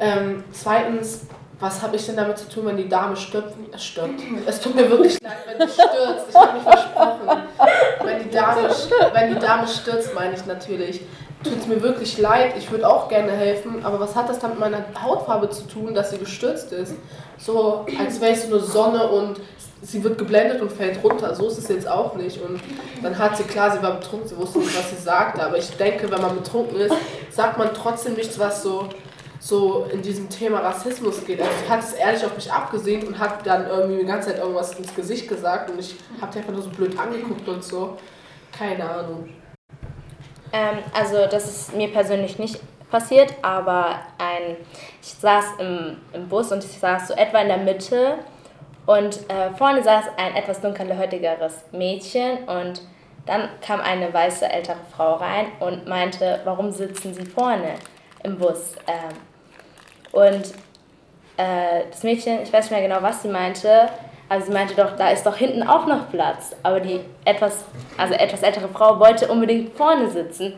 Ähm, 0.00 0.42
zweitens, 0.52 1.26
was 1.60 1.82
habe 1.82 1.96
ich 1.96 2.06
denn 2.06 2.16
damit 2.16 2.38
zu 2.38 2.48
tun, 2.48 2.66
wenn 2.66 2.76
die 2.76 2.88
Dame 2.88 3.16
stirbt? 3.16 3.54
Es 3.72 3.84
stirbt. 3.84 4.20
Es 4.46 4.60
tut 4.60 4.74
mir 4.74 4.88
wirklich 4.88 5.20
leid, 5.22 5.38
wenn 5.46 5.68
sie 5.68 5.74
stürzt. 5.74 6.26
Ich 6.30 6.34
habe 6.34 6.54
mich 6.54 6.62
versprochen. 6.62 7.42
Wenn 8.04 8.22
die, 8.22 8.30
Dame, 8.30 8.70
wenn 9.12 9.34
die 9.34 9.40
Dame 9.40 9.66
stürzt, 9.66 10.14
meine 10.14 10.34
ich 10.34 10.46
natürlich. 10.46 11.02
Tut 11.44 11.58
es 11.58 11.66
mir 11.66 11.82
wirklich 11.82 12.18
leid. 12.18 12.54
Ich 12.58 12.70
würde 12.70 12.88
auch 12.88 13.08
gerne 13.08 13.32
helfen. 13.32 13.84
Aber 13.84 14.00
was 14.00 14.16
hat 14.16 14.28
das 14.28 14.38
dann 14.38 14.50
mit 14.50 14.60
meiner 14.60 14.84
Hautfarbe 15.02 15.48
zu 15.50 15.66
tun, 15.68 15.94
dass 15.94 16.10
sie 16.10 16.18
gestürzt 16.18 16.72
ist? 16.72 16.94
So, 17.38 17.86
als 17.98 18.20
wäre 18.20 18.32
ich 18.32 18.40
so 18.40 18.48
eine 18.48 18.60
Sonne 18.60 19.08
und 19.08 19.40
sie 19.82 20.02
wird 20.02 20.18
geblendet 20.18 20.60
und 20.60 20.72
fällt 20.72 21.02
runter. 21.04 21.34
So 21.34 21.46
ist 21.46 21.58
es 21.58 21.68
jetzt 21.68 21.88
auch 21.88 22.14
nicht. 22.16 22.40
Und 22.42 22.60
dann 23.02 23.16
hat 23.16 23.36
sie, 23.36 23.44
klar, 23.44 23.70
sie 23.70 23.82
war 23.82 23.94
betrunken, 23.94 24.28
sie 24.28 24.36
wusste 24.36 24.58
nicht, 24.58 24.76
was 24.76 24.90
sie 24.90 24.96
sagte. 24.96 25.42
Aber 25.42 25.56
ich 25.56 25.70
denke, 25.76 26.10
wenn 26.10 26.20
man 26.20 26.36
betrunken 26.36 26.80
ist, 26.80 26.94
sagt 27.30 27.56
man 27.56 27.72
trotzdem 27.72 28.14
nichts, 28.14 28.38
was 28.38 28.62
so 28.62 28.88
so 29.40 29.86
in 29.92 30.02
diesem 30.02 30.28
Thema 30.28 30.58
Rassismus 30.58 31.24
geht. 31.24 31.40
Also 31.40 31.52
sie 31.64 31.70
hat 31.70 31.80
es 31.80 31.92
ehrlich 31.92 32.24
auf 32.24 32.34
mich 32.34 32.52
abgesehen 32.52 33.06
und 33.06 33.18
hat 33.18 33.46
dann 33.46 33.66
irgendwie 33.66 34.00
die 34.00 34.06
ganze 34.06 34.30
Zeit 34.30 34.38
irgendwas 34.38 34.78
ins 34.78 34.94
Gesicht 34.94 35.28
gesagt 35.28 35.70
und 35.70 35.78
ich 35.78 35.96
habe 36.20 36.36
einfach 36.36 36.52
nur 36.52 36.62
so 36.62 36.70
blöd 36.70 36.98
angeguckt 36.98 37.46
und 37.48 37.62
so. 37.62 37.96
Keine 38.56 38.88
Ahnung. 38.88 39.28
Ähm, 40.52 40.78
also 40.94 41.26
das 41.26 41.46
ist 41.46 41.74
mir 41.74 41.92
persönlich 41.92 42.38
nicht 42.38 42.60
passiert, 42.90 43.34
aber 43.42 44.00
ein, 44.18 44.56
ich 45.02 45.14
saß 45.14 45.44
im, 45.58 45.98
im 46.12 46.28
Bus 46.28 46.50
und 46.52 46.64
ich 46.64 46.78
saß 46.78 47.08
so 47.08 47.14
etwa 47.14 47.40
in 47.40 47.48
der 47.48 47.58
Mitte 47.58 48.14
und 48.86 49.18
äh, 49.28 49.50
vorne 49.56 49.82
saß 49.82 50.06
ein 50.16 50.34
etwas 50.34 50.60
dunkelhäutigeres 50.60 51.64
Mädchen 51.72 52.38
und 52.48 52.80
dann 53.26 53.50
kam 53.60 53.80
eine 53.80 54.12
weiße 54.12 54.50
ältere 54.50 54.78
Frau 54.96 55.16
rein 55.16 55.48
und 55.60 55.86
meinte, 55.86 56.40
warum 56.44 56.72
sitzen 56.72 57.12
Sie 57.12 57.26
vorne 57.26 57.74
im 58.22 58.38
Bus? 58.38 58.74
Ähm, 58.86 59.16
und 60.12 60.54
äh, 61.36 61.84
das 61.90 62.02
Mädchen, 62.02 62.42
ich 62.42 62.52
weiß 62.52 62.64
nicht 62.64 62.70
mehr 62.70 62.88
genau, 62.88 63.02
was 63.02 63.22
sie 63.22 63.28
meinte, 63.28 63.90
aber 64.28 64.42
sie 64.42 64.52
meinte 64.52 64.74
doch, 64.74 64.96
da 64.96 65.10
ist 65.10 65.24
doch 65.24 65.36
hinten 65.36 65.62
auch 65.62 65.86
noch 65.86 66.10
Platz. 66.10 66.54
Aber 66.62 66.80
die 66.80 67.00
etwas, 67.24 67.64
also 67.96 68.14
etwas 68.14 68.42
ältere 68.42 68.68
Frau 68.68 68.98
wollte 69.00 69.28
unbedingt 69.28 69.74
vorne 69.74 70.10
sitzen. 70.10 70.54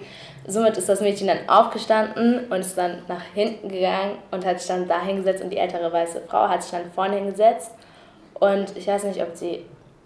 Somit 0.47 0.77
ist 0.77 0.89
das 0.89 1.01
Mädchen 1.01 1.29
dann 1.29 1.49
aufgestanden 1.49 2.47
und 2.51 2.61
ist 2.61 2.77
dann 2.77 3.03
nach 3.07 3.23
hinten 3.35 3.69
gegangen 3.69 4.19
und 4.31 4.45
hat 4.45 4.59
sich 4.59 4.69
dann 4.69 4.89
da 4.89 5.01
hingesetzt 5.01 5.45
und 5.45 5.51
die 5.51 5.59
ältere 5.59 5.93
weiße 5.93 6.23
Frau 6.27 6.49
hat 6.49 6.63
sich 6.63 6.73
dann 6.73 6.91
vorne 6.91 7.17
hingesetzt. 7.17 7.73
Und 8.35 8.77
ich 8.77 8.87
weiß 8.87 9.05
nicht, 9.05 9.23
ob 9.23 9.37
Sie 9.37 9.65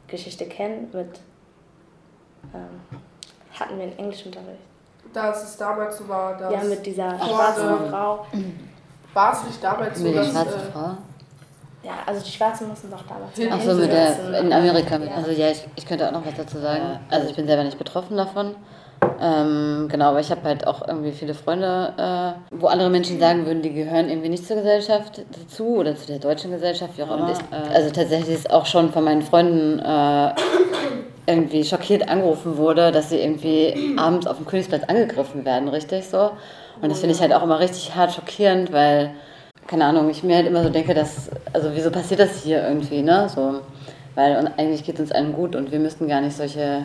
Geschichte 0.08 0.46
kennen 0.46 0.90
mit, 0.92 1.20
ähm, 2.52 3.00
hatten 3.58 3.76
wir 3.76 3.84
einen 3.84 3.98
Englischunterricht. 3.98 4.60
Dass 5.12 5.44
es 5.44 5.56
damals 5.56 5.96
so 5.98 6.08
war, 6.08 6.36
dass... 6.36 6.52
Ja, 6.52 6.64
mit 6.64 6.84
dieser 6.84 7.16
schwarzen 7.16 7.90
Frau. 7.90 8.26
War 9.14 9.32
es 9.32 9.44
nicht 9.44 9.62
damals 9.62 9.98
so, 9.98 10.04
Mit 10.04 10.16
dass... 10.16 10.32
der 10.32 10.32
schwarzen 10.32 10.60
äh, 10.60 10.72
Frau? 10.72 10.90
Ja, 11.84 11.92
also 12.06 12.24
die 12.24 12.30
Schwarzen 12.30 12.68
mussten 12.68 12.90
doch 12.90 13.02
damals. 13.06 13.36
Hin- 13.36 13.48
Ach 13.52 13.60
so, 13.60 13.74
mit 13.74 13.92
der, 13.92 14.40
in 14.40 14.52
Amerika. 14.52 14.98
Mit, 14.98 15.10
Ja. 15.10 15.16
also 15.16 15.30
ja, 15.30 15.50
ich, 15.50 15.62
ich 15.76 15.86
könnte 15.86 16.06
auch 16.08 16.12
noch 16.12 16.24
was 16.24 16.34
dazu 16.36 16.58
sagen. 16.58 16.98
Also 17.10 17.28
ich 17.28 17.36
bin 17.36 17.46
selber 17.46 17.62
nicht 17.64 17.78
betroffen 17.78 18.16
davon. 18.16 18.54
Ähm, 19.20 19.88
genau, 19.90 20.06
aber 20.10 20.20
ich 20.20 20.30
habe 20.30 20.42
halt 20.44 20.66
auch 20.66 20.86
irgendwie 20.88 21.12
viele 21.12 21.34
Freunde, 21.34 21.92
äh, 22.50 22.56
wo 22.56 22.68
andere 22.68 22.88
Menschen 22.88 23.20
sagen 23.20 23.44
würden, 23.44 23.60
die 23.60 23.72
gehören 23.74 24.08
irgendwie 24.08 24.30
nicht 24.30 24.46
zur 24.46 24.56
Gesellschaft 24.56 25.22
dazu 25.38 25.76
oder 25.76 25.94
zu 25.94 26.06
der 26.06 26.18
deutschen 26.20 26.50
Gesellschaft, 26.50 26.96
wie 26.96 27.02
auch 27.02 27.14
immer. 27.14 27.30
Äh, 27.30 27.74
also 27.74 27.90
tatsächlich 27.90 28.34
ist 28.34 28.50
auch 28.50 28.64
schon 28.64 28.90
von 28.92 29.04
meinen 29.04 29.20
Freunden 29.22 29.78
äh, 29.80 30.30
irgendwie 31.26 31.64
schockiert 31.64 32.08
angerufen 32.08 32.56
wurde, 32.56 32.92
dass 32.92 33.10
sie 33.10 33.18
irgendwie 33.18 33.94
abends 33.98 34.26
auf 34.26 34.36
dem 34.38 34.46
Königsplatz 34.46 34.84
angegriffen 34.84 35.44
werden, 35.44 35.68
richtig 35.68 36.06
so. 36.08 36.30
Und 36.80 36.90
das 36.90 37.00
finde 37.00 37.14
ich 37.14 37.20
halt 37.20 37.32
auch 37.34 37.42
immer 37.42 37.60
richtig 37.60 37.94
hart 37.94 38.12
schockierend, 38.12 38.72
weil, 38.72 39.10
keine 39.66 39.86
Ahnung, 39.86 40.10
ich 40.10 40.22
mir 40.22 40.36
halt 40.36 40.46
immer 40.46 40.62
so 40.62 40.70
denke, 40.70 40.94
dass, 40.94 41.30
also 41.52 41.70
wieso 41.72 41.90
passiert 41.90 42.20
das 42.20 42.42
hier 42.42 42.66
irgendwie, 42.66 43.02
ne? 43.02 43.28
So, 43.28 43.60
weil 44.14 44.36
und 44.36 44.46
eigentlich 44.58 44.84
geht 44.84 44.96
es 44.96 45.00
uns 45.00 45.12
allen 45.12 45.32
gut 45.32 45.56
und 45.56 45.72
wir 45.72 45.78
müssten 45.78 46.08
gar 46.08 46.20
nicht 46.20 46.36
solche, 46.36 46.84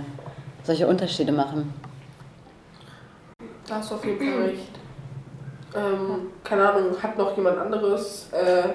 solche 0.64 0.88
Unterschiede 0.88 1.32
machen. 1.32 1.74
Da 3.68 3.76
hast 3.76 3.92
du 3.92 3.96
auf 3.96 4.06
jeden 4.06 4.18
Fall 4.18 4.44
recht. 4.46 4.72
Ähm, 5.76 6.32
keine 6.44 6.70
Ahnung, 6.70 6.96
hat 7.02 7.18
noch 7.18 7.36
jemand 7.38 7.60
anderes 7.60 8.30
äh, 8.32 8.70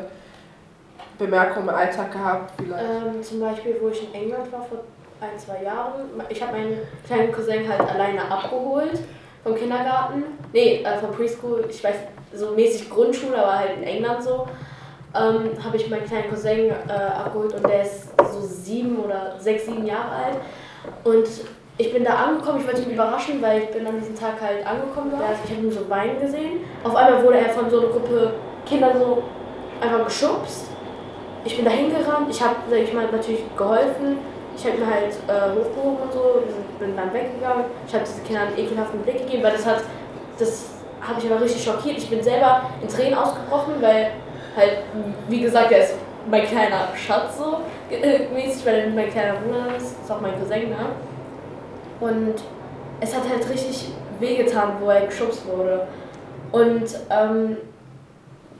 Bemerkungen 1.18 1.68
im 1.68 1.74
Alltag 1.74 2.12
gehabt? 2.12 2.52
Vielleicht? 2.56 2.84
Ähm, 2.84 3.22
zum 3.22 3.40
Beispiel, 3.40 3.76
wo 3.80 3.88
ich 3.88 4.02
in 4.04 4.14
England 4.14 4.52
war 4.52 4.62
vor 4.62 4.84
ein, 5.20 5.38
zwei 5.38 5.64
Jahren. 5.64 6.02
Ich 6.28 6.40
habe 6.42 6.52
meinen 6.52 6.78
kleinen 7.04 7.32
Cousin 7.32 7.68
halt 7.68 7.80
alleine 7.80 8.30
abgeholt 8.30 9.00
vom 9.44 9.54
Kindergarten. 9.54 10.24
Nee, 10.52 10.82
äh, 10.82 10.98
vom 10.98 11.12
Preschool. 11.12 11.66
Ich 11.68 11.84
weiß, 11.84 11.94
so 12.32 12.50
mäßig 12.52 12.90
Grundschule, 12.90 13.36
aber 13.36 13.58
halt 13.58 13.76
in 13.76 13.84
England 13.84 14.24
so. 14.24 14.48
Ähm, 15.14 15.50
habe 15.62 15.76
ich 15.76 15.88
meinen 15.88 16.04
kleinen 16.06 16.28
Cousin 16.28 16.70
äh, 16.70 16.92
abgeholt 16.92 17.54
und 17.54 17.64
der 17.68 17.82
ist 17.82 18.08
so 18.32 18.40
sieben 18.40 18.98
oder 18.98 19.36
sechs, 19.38 19.66
sieben 19.66 19.86
Jahre 19.86 20.10
alt. 20.10 20.36
Und 21.04 21.28
ich 21.78 21.92
bin 21.92 22.04
da 22.04 22.14
angekommen, 22.14 22.60
ich 22.60 22.66
wollte 22.66 22.82
ihn 22.82 22.94
überraschen, 22.94 23.40
weil 23.40 23.62
ich 23.62 23.68
bin 23.70 23.86
an 23.86 24.00
diesem 24.00 24.16
Tag 24.16 24.40
halt 24.40 24.66
angekommen 24.66 25.12
war. 25.12 25.20
Ich 25.44 25.50
habe 25.50 25.62
nur 25.62 25.72
so 25.72 25.88
Wein 25.88 26.20
gesehen. 26.20 26.60
Auf 26.82 26.96
einmal 26.96 27.22
wurde 27.22 27.38
er 27.38 27.50
von 27.50 27.70
so 27.70 27.80
einer 27.80 27.88
Gruppe 27.90 28.32
Kinder 28.66 28.92
so 28.98 29.22
einfach 29.80 30.04
geschubst. 30.04 30.66
Ich 31.44 31.56
bin 31.56 31.64
da 31.64 31.70
hingerannt, 31.70 32.28
ich 32.30 32.40
habe, 32.40 32.56
sag 32.70 32.78
ich 32.78 32.92
mal, 32.92 33.06
natürlich 33.10 33.42
geholfen. 33.56 34.18
Ich 34.56 34.64
habe 34.64 34.78
mir 34.78 34.86
halt 34.86 35.12
äh, 35.28 35.58
hochgehoben 35.58 36.02
und 36.02 36.12
so, 36.12 36.42
bin 36.78 36.96
dann 36.96 37.12
weggegangen. 37.12 37.64
Ich 37.86 37.94
habe 37.94 38.04
diesen 38.04 38.24
Kindern 38.24 38.48
einen 38.48 38.58
ekelhaften 38.58 39.00
Blick 39.00 39.18
gegeben, 39.18 39.42
weil 39.42 39.52
das 39.52 39.66
hat, 39.66 39.82
das 40.38 40.66
habe 41.00 41.20
ich 41.20 41.30
aber 41.30 41.40
richtig 41.40 41.64
schockiert. 41.64 41.98
Ich 41.98 42.08
bin 42.08 42.22
selber 42.22 42.70
in 42.80 42.88
Tränen 42.88 43.14
ausgebrochen, 43.14 43.74
weil 43.80 44.12
halt, 44.56 44.78
wie 45.28 45.40
gesagt, 45.40 45.72
er 45.72 45.80
ist 45.80 45.94
mein 46.30 46.46
kleiner 46.46 46.88
Schatz 46.94 47.38
so 47.38 47.58
äh, 47.90 48.28
mäßig, 48.32 48.64
weil 48.64 48.74
er 48.76 48.90
mein 48.90 49.10
kleiner 49.10 49.34
Bruder 49.40 49.76
ist, 49.76 50.00
ist 50.02 50.10
auch 50.10 50.20
mein 50.20 50.38
Cousin, 50.38 50.70
ne? 50.70 50.86
Und 52.00 52.34
es 53.00 53.14
hat 53.14 53.28
halt 53.28 53.48
richtig 53.48 53.88
wehgetan, 54.20 54.76
wo 54.80 54.90
er 54.90 55.06
geschubst 55.06 55.46
wurde. 55.46 55.86
Und 56.52 56.84
ähm, 57.10 57.56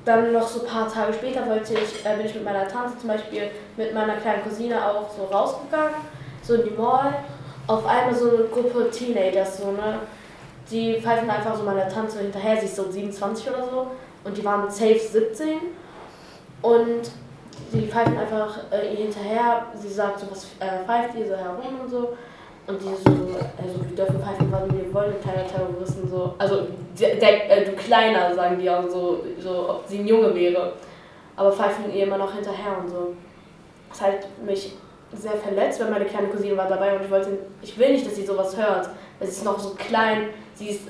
dann 0.04 0.32
noch 0.32 0.46
so 0.46 0.60
ein 0.60 0.66
paar 0.66 0.92
Tage 0.92 1.14
später 1.14 1.46
wollte 1.48 1.74
ich, 1.74 2.04
äh, 2.04 2.16
bin 2.16 2.26
ich 2.26 2.34
mit 2.34 2.44
meiner 2.44 2.68
Tante 2.68 2.98
zum 2.98 3.08
Beispiel, 3.08 3.50
mit 3.76 3.94
meiner 3.94 4.16
kleinen 4.16 4.42
Cousine 4.42 4.76
auch 4.84 5.08
so 5.16 5.24
rausgegangen, 5.24 5.94
so 6.42 6.54
in 6.54 6.64
die 6.64 6.70
Mall. 6.70 7.14
Auf 7.66 7.86
einmal 7.86 8.14
so 8.14 8.28
eine 8.28 8.44
Gruppe 8.44 8.90
Teenagers, 8.90 9.58
so, 9.58 9.72
ne? 9.72 10.00
Die 10.70 11.00
pfeifen 11.00 11.30
einfach 11.30 11.56
so 11.56 11.62
meiner 11.62 11.88
Tante 11.88 12.18
hinterher, 12.18 12.58
sie 12.58 12.66
ist 12.66 12.76
so 12.76 12.90
27 12.90 13.48
oder 13.48 13.64
so. 13.64 13.86
Und 14.24 14.36
die 14.36 14.44
waren 14.44 14.70
safe 14.70 14.98
17. 14.98 15.58
Und 16.62 17.10
die 17.72 17.86
pfeifen 17.86 18.18
einfach 18.18 18.58
äh, 18.70 18.92
ihr 18.92 19.04
hinterher. 19.04 19.66
Sie 19.74 19.88
sagt 19.88 20.20
so, 20.20 20.30
was 20.30 20.44
äh, 20.60 20.84
pfeift 20.84 21.14
ihr 21.16 21.26
so 21.26 21.36
herum 21.36 21.80
und 21.82 21.90
so. 21.90 22.16
Und 22.66 22.80
die 22.80 22.86
so, 22.86 23.10
also 23.10 23.88
wir 23.88 23.96
dürfen 23.96 24.22
pfeifen, 24.22 24.50
was 24.50 24.62
wir 24.72 24.94
wollen, 24.94 25.20
kleiner 25.20 25.46
Terroristen 25.46 26.08
so. 26.08 26.34
Also 26.38 26.66
der, 26.98 27.16
der, 27.16 27.50
äh, 27.50 27.64
du 27.66 27.72
Kleiner, 27.72 28.34
sagen 28.34 28.58
die 28.58 28.70
auch 28.70 28.88
so, 28.88 29.22
so, 29.38 29.68
ob 29.68 29.84
sie 29.86 29.98
ein 29.98 30.06
Junge 30.06 30.34
wäre. 30.34 30.72
Aber 31.36 31.52
pfeifen 31.52 31.92
ihr 31.92 32.04
immer 32.04 32.16
noch 32.16 32.32
hinterher 32.32 32.78
und 32.78 32.88
so. 32.88 33.14
Das 33.90 34.00
hat 34.00 34.26
mich 34.44 34.76
sehr 35.12 35.32
verletzt, 35.32 35.80
weil 35.80 35.90
meine 35.90 36.06
kleine 36.06 36.28
Cousine 36.28 36.56
war 36.56 36.68
dabei 36.68 36.96
und 36.96 37.04
ich 37.04 37.10
wollte, 37.10 37.38
ich 37.60 37.76
will 37.78 37.92
nicht, 37.92 38.06
dass 38.06 38.16
sie 38.16 38.24
sowas 38.24 38.56
hört. 38.56 38.88
Weil 39.18 39.28
sie 39.28 39.34
ist 39.34 39.44
noch 39.44 39.58
so 39.58 39.74
klein, 39.74 40.28
sie 40.54 40.70
ist 40.70 40.88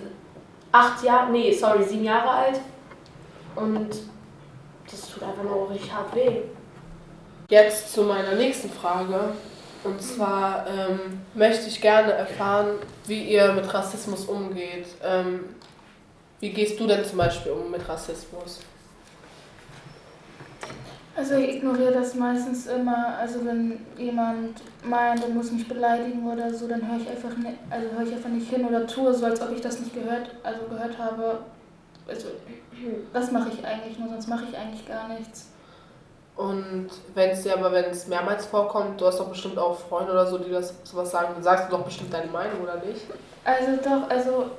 acht 0.71 1.03
Jahre, 1.03 1.33
nee, 1.33 1.53
sorry, 1.53 1.83
sieben 1.83 2.05
Jahre 2.05 2.31
alt. 2.31 2.61
Und 3.57 3.91
das 4.91 5.11
tut 5.11 5.23
einfach 5.23 5.43
nur 5.43 5.71
richtig 5.71 5.93
hart 5.93 6.15
weh. 6.15 6.43
Jetzt 7.49 7.93
zu 7.93 8.03
meiner 8.03 8.35
nächsten 8.35 8.71
Frage. 8.71 9.33
Und 9.85 10.03
zwar 10.03 10.67
ähm, 10.67 11.21
möchte 11.35 11.69
ich 11.69 11.81
gerne 11.81 12.13
erfahren, 12.13 12.79
wie 13.07 13.23
ihr 13.25 13.53
mit 13.53 13.73
Rassismus 13.73 14.25
umgeht. 14.25 14.87
Ähm, 15.05 15.41
wie 16.41 16.51
gehst 16.51 16.81
du 16.81 16.87
denn 16.87 17.05
zum 17.05 17.19
Beispiel 17.19 17.53
um 17.53 17.71
mit 17.71 17.87
Rassismus? 17.87 18.61
Also 21.17 21.37
ich 21.37 21.57
ignoriere 21.57 21.93
das 21.93 22.15
meistens 22.15 22.67
immer. 22.67 23.17
Also 23.19 23.45
wenn 23.45 23.79
jemand 23.97 24.63
meint, 24.83 25.23
er 25.23 25.29
muss 25.29 25.53
mich 25.53 25.69
beleidigen 25.69 26.27
oder 26.27 26.53
so, 26.53 26.67
dann 26.67 26.89
höre 26.89 27.01
ich 27.01 27.09
einfach 27.09 27.37
nicht, 27.37 27.59
also 27.71 27.91
höre 27.93 28.07
ich 28.07 28.15
einfach 28.15 28.31
nicht 28.31 28.49
hin 28.49 28.65
oder 28.65 28.87
tue 28.87 29.15
so, 29.15 29.27
als 29.27 29.41
ob 29.41 29.53
ich 29.53 29.61
das 29.61 29.81
nicht 29.81 29.95
gehört, 29.95 30.31
also 30.43 30.63
gehört 30.69 30.99
habe. 30.99 31.41
Also 32.09 32.29
das 33.13 33.31
mache 33.31 33.51
ich 33.51 33.65
eigentlich 33.65 33.99
nur, 33.99 34.09
sonst 34.09 34.29
mache 34.29 34.47
ich 34.51 34.57
eigentlich 34.57 34.87
gar 34.89 35.09
nichts. 35.09 35.54
Und 36.37 36.89
wenn 37.15 37.31
es 37.31 37.43
dir 37.43 37.55
aber, 37.55 37.71
wenn 37.73 37.85
es 37.87 38.09
mehrmals 38.09 38.47
vorkommt, 38.47 39.01
du 39.01 39.07
hast 39.07 39.21
doch 39.21 39.29
bestimmt 39.29 39.57
auch 39.57 39.79
Freunde 39.79 40.13
oder 40.13 40.27
so, 40.27 40.39
die 40.39 40.51
das 40.51 40.75
sowas 40.83 41.11
sagen, 41.11 41.29
dann 41.35 41.43
sagst 41.43 41.67
du 41.71 41.77
doch 41.77 41.85
bestimmt 41.85 42.13
deine 42.13 42.31
Meinung, 42.31 42.61
oder 42.63 42.77
nicht? 42.77 43.07
Also 43.45 43.77
doch, 43.77 44.11
also 44.11 44.51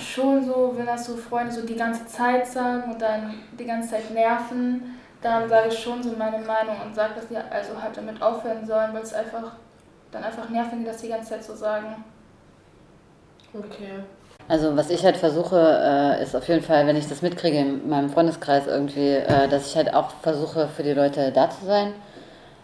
schon 0.00 0.44
so, 0.44 0.72
wenn 0.76 0.86
das 0.86 1.06
so 1.06 1.16
Freunde 1.16 1.52
so 1.52 1.64
die 1.64 1.76
ganze 1.76 2.06
Zeit 2.06 2.46
sagen 2.46 2.92
und 2.92 3.00
dann 3.00 3.34
die 3.58 3.64
ganze 3.64 3.90
Zeit 3.90 4.10
nerven, 4.10 4.96
dann 5.22 5.48
sage 5.48 5.68
ich 5.68 5.78
schon 5.78 6.02
so 6.02 6.10
meine 6.10 6.44
Meinung 6.44 6.76
und 6.84 6.94
sage, 6.94 7.14
dass 7.14 7.28
die 7.28 7.36
also 7.36 7.80
halt 7.80 7.96
damit 7.96 8.20
aufhören 8.20 8.66
sollen, 8.66 8.92
weil 8.92 9.02
es 9.02 9.14
einfach 9.14 9.52
dann 10.10 10.24
einfach 10.24 10.48
nervt, 10.48 10.72
wenn 10.72 10.80
die 10.80 10.86
das 10.86 10.98
die 10.98 11.08
ganze 11.08 11.30
Zeit 11.30 11.44
so 11.44 11.54
sagen. 11.54 12.04
Okay. 13.54 14.00
Also 14.48 14.76
was 14.76 14.90
ich 14.90 15.04
halt 15.04 15.16
versuche, 15.16 15.56
äh, 15.58 16.22
ist 16.22 16.36
auf 16.36 16.46
jeden 16.48 16.62
Fall, 16.62 16.86
wenn 16.86 16.96
ich 16.96 17.08
das 17.08 17.20
mitkriege 17.20 17.58
in 17.58 17.88
meinem 17.88 18.10
Freundeskreis 18.10 18.66
irgendwie, 18.66 19.14
äh, 19.14 19.48
dass 19.48 19.68
ich 19.68 19.76
halt 19.76 19.92
auch 19.92 20.10
versuche, 20.22 20.68
für 20.68 20.84
die 20.84 20.92
Leute 20.92 21.32
da 21.32 21.50
zu 21.50 21.66
sein. 21.66 21.92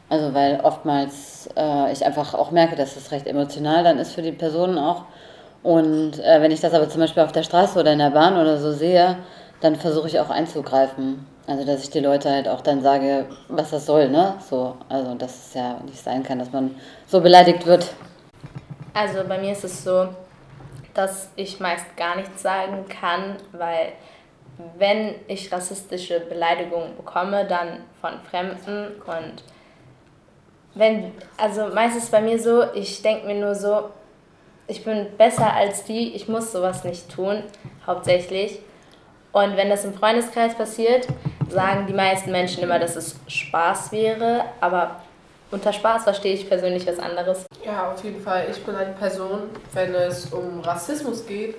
Also 0.09 0.33
weil 0.33 0.61
oftmals 0.63 1.49
äh, 1.57 1.91
ich 1.91 2.05
einfach 2.05 2.35
auch 2.35 2.51
merke, 2.51 2.77
dass 2.77 2.97
es 2.97 3.11
recht 3.11 3.27
emotional 3.27 3.83
dann 3.83 3.99
ist 3.99 4.13
für 4.13 4.23
die 4.23 4.33
Personen 4.33 4.79
auch. 4.79 5.07
Und 5.65 6.19
wenn 6.19 6.51
ich 6.51 6.61
das 6.61 6.75
aber 6.75 6.89
zum 6.89 7.01
Beispiel 7.01 7.23
auf 7.23 7.31
der 7.31 7.45
Straße 7.45 7.79
oder 7.79 7.93
in 7.93 8.01
der 8.01 8.11
Bahn 8.11 8.37
oder 8.37 8.59
so 8.59 8.73
sehe, 8.73 9.17
dann 9.61 9.77
versuche 9.77 10.09
ich 10.09 10.19
auch 10.19 10.29
einzugreifen. 10.29 11.25
Also 11.47 11.65
dass 11.65 11.85
ich 11.85 11.91
die 11.91 12.01
Leute 12.01 12.31
halt 12.31 12.49
auch 12.49 12.63
dann 12.63 12.83
sage, 12.83 13.27
was 13.47 13.71
das 13.71 13.87
soll, 13.87 14.09
ne? 14.09 14.35
So, 14.51 14.75
also 14.89 15.15
dass 15.15 15.31
es 15.31 15.55
ja 15.55 15.77
nicht 15.87 16.03
sein 16.03 16.25
kann, 16.25 16.41
dass 16.41 16.51
man 16.51 16.75
so 17.07 17.21
beleidigt 17.21 17.65
wird. 17.65 17.87
Also 18.93 19.21
bei 19.29 19.39
mir 19.39 19.53
ist 19.53 19.63
es 19.63 19.85
so, 19.85 20.09
dass 20.95 21.31
ich 21.37 21.61
meist 21.61 21.97
gar 21.97 22.17
nichts 22.17 22.43
sagen 22.43 22.87
kann, 22.89 23.37
weil 23.53 23.93
wenn 24.77 25.15
ich 25.29 25.51
rassistische 25.51 26.21
Beleidigungen 26.21 26.97
bekomme, 26.97 27.47
dann 27.47 27.85
von 28.01 28.21
Fremden 28.31 29.01
und 29.07 29.43
wenn, 30.75 31.13
also 31.37 31.67
meistens 31.75 32.11
bei 32.11 32.21
mir 32.21 32.39
so, 32.39 32.65
ich 32.75 33.03
denke 33.03 33.27
mir 33.27 33.35
nur 33.35 33.55
so, 33.55 33.91
ich 34.67 34.85
bin 34.85 35.07
besser 35.19 35.53
als 35.53 35.85
die, 35.85 36.15
ich 36.15 36.29
muss 36.29 36.53
sowas 36.53 36.85
nicht 36.85 37.11
tun, 37.11 37.43
hauptsächlich. 37.87 38.61
Und 39.33 39.57
wenn 39.57 39.69
das 39.69 39.85
im 39.85 39.95
Freundeskreis 39.95 40.55
passiert, 40.55 41.07
sagen 41.49 41.87
die 41.87 41.93
meisten 41.93 42.31
Menschen 42.33 42.63
immer, 42.63 42.79
dass 42.79 42.97
es 42.97 43.19
Spaß 43.27 43.93
wäre, 43.93 44.45
aber 44.61 45.03
unter 45.53 45.73
Spaß 45.73 46.05
verstehe 46.05 46.35
ich 46.35 46.49
persönlich 46.49 46.87
was 46.87 46.99
anderes. 46.99 47.47
Ja, 47.65 47.93
auf 47.93 48.03
jeden 48.03 48.21
Fall. 48.21 48.47
Ich 48.51 48.65
bin 48.65 48.75
eine 48.75 48.93
Person, 48.95 49.43
wenn 49.73 49.95
es 49.95 50.27
um 50.27 50.61
Rassismus 50.61 51.27
geht, 51.27 51.55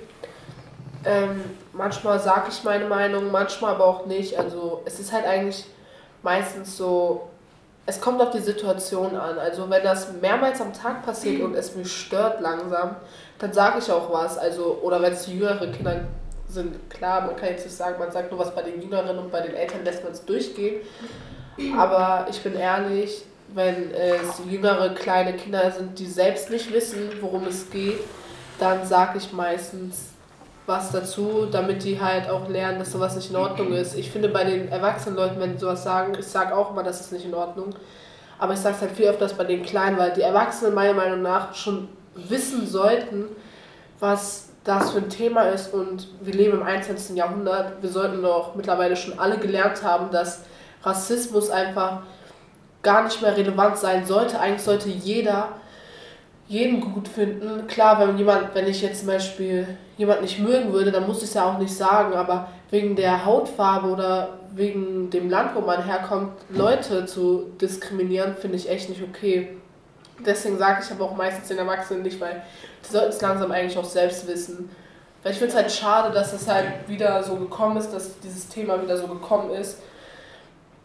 ähm, 1.06 1.44
manchmal 1.74 2.20
sage 2.20 2.48
ich 2.50 2.64
meine 2.64 2.86
Meinung, 2.86 3.32
manchmal 3.32 3.76
aber 3.76 3.86
auch 3.86 4.06
nicht. 4.06 4.38
Also 4.38 4.82
es 4.86 5.00
ist 5.00 5.12
halt 5.12 5.26
eigentlich 5.26 5.66
meistens 6.22 6.78
so, 6.78 7.30
es 7.86 8.00
kommt 8.00 8.22
auf 8.22 8.32
die 8.32 8.40
Situation 8.40 9.16
an. 9.16 9.38
Also 9.38 9.70
wenn 9.70 9.84
das 9.84 10.14
mehrmals 10.22 10.62
am 10.62 10.74
Tag 10.74 11.06
passiert 11.06 11.42
und 11.42 11.56
es 11.56 11.76
mich 11.76 11.92
stört 11.92 12.42
langsam, 12.42 12.96
dann 13.40 13.52
sage 13.52 13.80
ich 13.80 13.92
auch 13.92 14.12
was. 14.12 14.38
Also, 14.38 14.80
oder 14.82 15.02
wenn 15.02 15.14
es 15.14 15.28
jüngere 15.28 15.68
Kinder 15.68 16.06
sind, 16.48 16.90
klar, 16.90 17.22
man 17.22 17.36
kann 17.36 17.50
jetzt 17.50 17.66
nicht 17.66 17.76
sagen, 17.76 18.00
man 18.00 18.12
sagt 18.12 18.32
nur 18.32 18.40
was 18.40 18.56
bei 18.56 18.62
den 18.62 18.82
Jüngeren 18.82 19.18
und 19.18 19.32
bei 19.32 19.42
den 19.42 19.56
Eltern 19.56 19.84
lässt 19.84 20.04
man 20.04 20.14
es 20.14 20.24
durchgehen. 20.24 20.82
Aber 21.78 22.28
ich 22.30 22.42
bin 22.42 22.56
ehrlich, 22.56 23.26
wenn 23.54 23.92
es 23.92 24.42
jüngere 24.50 24.90
kleine 24.94 25.34
Kinder 25.34 25.72
sind, 25.72 25.98
die 26.00 26.06
selbst 26.06 26.50
nicht 26.50 26.74
wissen, 26.74 27.10
worum 27.22 27.46
es 27.48 27.70
geht, 27.70 28.00
dann 28.60 28.86
sage 28.86 29.18
ich 29.18 29.32
meistens 29.34 30.10
was 30.66 30.92
dazu, 30.92 31.48
damit 31.52 31.84
die 31.84 32.00
halt 32.00 32.30
auch 32.30 32.48
lernen, 32.48 32.80
dass 32.80 32.92
sowas 32.92 33.16
nicht 33.16 33.30
in 33.30 33.36
Ordnung 33.36 33.74
ist. 33.74 33.96
Ich 33.96 34.12
finde 34.12 34.30
bei 34.30 34.46
den 34.46 34.70
erwachsenen 34.70 35.18
Leuten, 35.18 35.40
wenn 35.40 35.54
die 35.54 35.60
sowas 35.60 35.84
sagen, 35.84 36.14
ich 36.18 36.26
sage 36.26 36.56
auch 36.56 36.72
immer, 36.72 36.84
das 36.84 37.02
ist 37.02 37.12
nicht 37.12 37.26
in 37.26 37.34
Ordnung. 37.34 37.76
Aber 38.40 38.54
ich 38.54 38.60
sage 38.60 38.76
es 38.76 38.82
halt 38.82 38.92
viel 38.92 39.08
öfters 39.08 39.34
bei 39.34 39.44
den 39.44 39.64
Kleinen, 39.64 39.98
weil 39.98 40.14
die 40.14 40.22
Erwachsenen 40.22 40.74
meiner 40.74 40.94
Meinung 40.94 41.22
nach 41.22 41.54
schon 41.54 41.90
wissen 42.16 42.66
sollten, 42.68 43.26
was 44.00 44.50
das 44.64 44.92
für 44.92 45.00
ein 45.00 45.10
Thema 45.10 45.44
ist 45.50 45.74
und 45.74 46.08
wir 46.22 46.34
leben 46.34 46.60
im 46.60 46.64
21. 46.64 47.18
Jahrhundert. 47.18 47.82
Wir 47.82 47.90
sollten 47.90 48.22
doch 48.22 48.56
mittlerweile 48.56 48.96
schon 48.96 49.20
alle 49.20 49.38
gelernt 49.38 49.84
haben, 49.84 50.10
dass 50.12 50.44
Rassismus 50.84 51.50
einfach 51.50 52.04
gar 52.84 53.04
nicht 53.04 53.22
mehr 53.22 53.36
relevant 53.36 53.78
sein 53.78 54.06
sollte. 54.06 54.40
Eigentlich 54.40 54.62
sollte 54.62 54.90
jeder 54.90 55.54
jeden 56.48 56.82
gut 56.82 57.08
finden. 57.08 57.66
Klar, 57.68 58.00
wenn 58.00 58.18
jemand, 58.18 58.54
wenn 58.54 58.68
ich 58.68 58.82
jetzt 58.82 59.00
zum 59.00 59.08
Beispiel 59.08 59.66
jemand 59.98 60.22
nicht 60.22 60.40
mögen 60.40 60.74
würde, 60.74 60.92
dann 60.92 61.08
muss 61.08 61.20
ich 61.20 61.30
es 61.30 61.34
ja 61.34 61.46
auch 61.46 61.58
nicht 61.58 61.74
sagen, 61.74 62.14
aber 62.14 62.50
wegen 62.70 62.96
der 62.96 63.26
Hautfarbe 63.26 63.88
oder 63.88 64.38
wegen 64.54 65.10
dem 65.10 65.30
Land, 65.30 65.56
wo 65.56 65.62
man 65.62 65.84
herkommt, 65.86 66.34
Leute 66.50 67.06
zu 67.06 67.52
diskriminieren, 67.62 68.36
finde 68.36 68.58
ich 68.58 68.70
echt 68.70 68.90
nicht 68.90 69.02
okay. 69.02 69.58
Deswegen 70.26 70.58
sage 70.58 70.84
ich 70.84 70.92
aber 70.92 71.06
auch 71.06 71.16
meistens 71.16 71.48
den 71.48 71.58
Erwachsenen 71.58 72.04
nicht, 72.04 72.20
weil 72.20 72.44
die 72.86 72.92
sollten 72.92 73.10
es 73.10 73.22
langsam 73.22 73.52
eigentlich 73.52 73.78
auch 73.78 73.86
selbst 73.86 74.28
wissen. 74.28 74.70
Weil 75.24 75.32
ich 75.32 75.38
finde 75.38 75.54
es 75.54 75.58
halt 75.58 75.72
schade, 75.72 76.14
dass 76.14 76.34
es 76.34 76.48
halt 76.48 76.68
wieder 76.88 77.24
so 77.24 77.36
gekommen 77.38 77.78
ist, 77.78 77.92
dass 77.92 78.20
dieses 78.20 78.50
Thema 78.50 78.82
wieder 78.82 78.98
so 78.98 79.08
gekommen 79.08 79.52
ist 79.52 79.78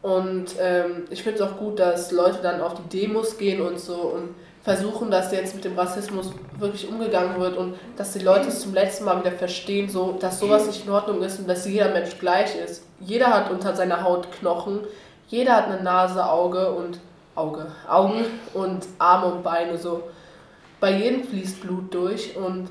und 0.02 0.46
ähm, 0.60 1.04
ich 1.10 1.22
finde 1.22 1.42
es 1.42 1.48
auch 1.48 1.56
gut, 1.56 1.78
dass 1.78 2.12
Leute 2.12 2.38
dann 2.42 2.60
auf 2.60 2.74
die 2.74 3.00
Demos 3.00 3.36
gehen 3.36 3.60
und 3.60 3.80
so 3.80 3.94
und 3.94 4.34
versuchen, 4.62 5.10
dass 5.10 5.32
jetzt 5.32 5.54
mit 5.54 5.64
dem 5.64 5.78
Rassismus 5.78 6.30
wirklich 6.58 6.88
umgegangen 6.88 7.40
wird 7.40 7.56
und 7.56 7.74
dass 7.96 8.12
die 8.12 8.18
Leute 8.20 8.48
es 8.48 8.60
zum 8.60 8.74
letzten 8.74 9.04
Mal 9.04 9.20
wieder 9.20 9.32
verstehen, 9.32 9.88
so, 9.88 10.16
dass 10.20 10.40
sowas 10.40 10.66
nicht 10.66 10.84
in 10.84 10.92
Ordnung 10.92 11.22
ist 11.22 11.38
und 11.38 11.48
dass 11.48 11.66
jeder 11.66 11.90
Mensch 11.90 12.18
gleich 12.18 12.54
ist. 12.56 12.84
Jeder 13.00 13.28
hat 13.28 13.50
unter 13.50 13.74
seiner 13.74 14.04
Haut 14.04 14.30
Knochen, 14.32 14.80
jeder 15.28 15.56
hat 15.56 15.66
eine 15.66 15.82
Nase, 15.82 16.28
Auge 16.28 16.70
und 16.72 17.00
Auge, 17.34 17.66
Augen 17.88 18.24
und 18.54 18.86
Arme 18.98 19.32
und 19.32 19.42
Beine 19.42 19.78
so. 19.78 20.02
Bei 20.80 20.92
jedem 20.92 21.24
fließt 21.24 21.60
Blut 21.60 21.92
durch 21.92 22.36
und 22.36 22.68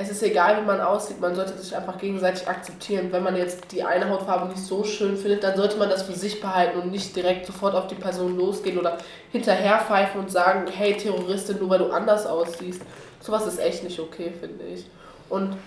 es 0.00 0.08
ist 0.08 0.22
egal, 0.22 0.62
wie 0.62 0.66
man 0.66 0.80
aussieht, 0.80 1.20
man 1.20 1.34
sollte 1.34 1.58
sich 1.58 1.76
einfach 1.76 1.98
gegenseitig 1.98 2.48
akzeptieren. 2.48 3.12
Wenn 3.12 3.22
man 3.22 3.36
jetzt 3.36 3.70
die 3.70 3.82
eine 3.82 4.08
Hautfarbe 4.08 4.48
nicht 4.48 4.64
so 4.64 4.82
schön 4.82 5.14
findet, 5.14 5.44
dann 5.44 5.56
sollte 5.56 5.76
man 5.76 5.90
das 5.90 6.04
für 6.04 6.14
sich 6.14 6.40
behalten 6.40 6.78
und 6.78 6.90
nicht 6.90 7.14
direkt 7.14 7.44
sofort 7.44 7.74
auf 7.74 7.86
die 7.86 7.96
Person 7.96 8.38
losgehen 8.38 8.78
oder 8.78 8.96
hinterherpfeifen 9.30 10.22
und 10.22 10.30
sagen, 10.30 10.66
hey 10.74 10.96
Terroristin, 10.96 11.58
nur 11.58 11.68
weil 11.68 11.80
du 11.80 11.90
anders 11.90 12.24
aussiehst. 12.24 12.80
Sowas 13.20 13.46
ist 13.46 13.60
echt 13.60 13.84
nicht 13.84 14.00
okay, 14.00 14.32
finde 14.40 14.64
ich. 14.64 14.86
Und 15.28 15.58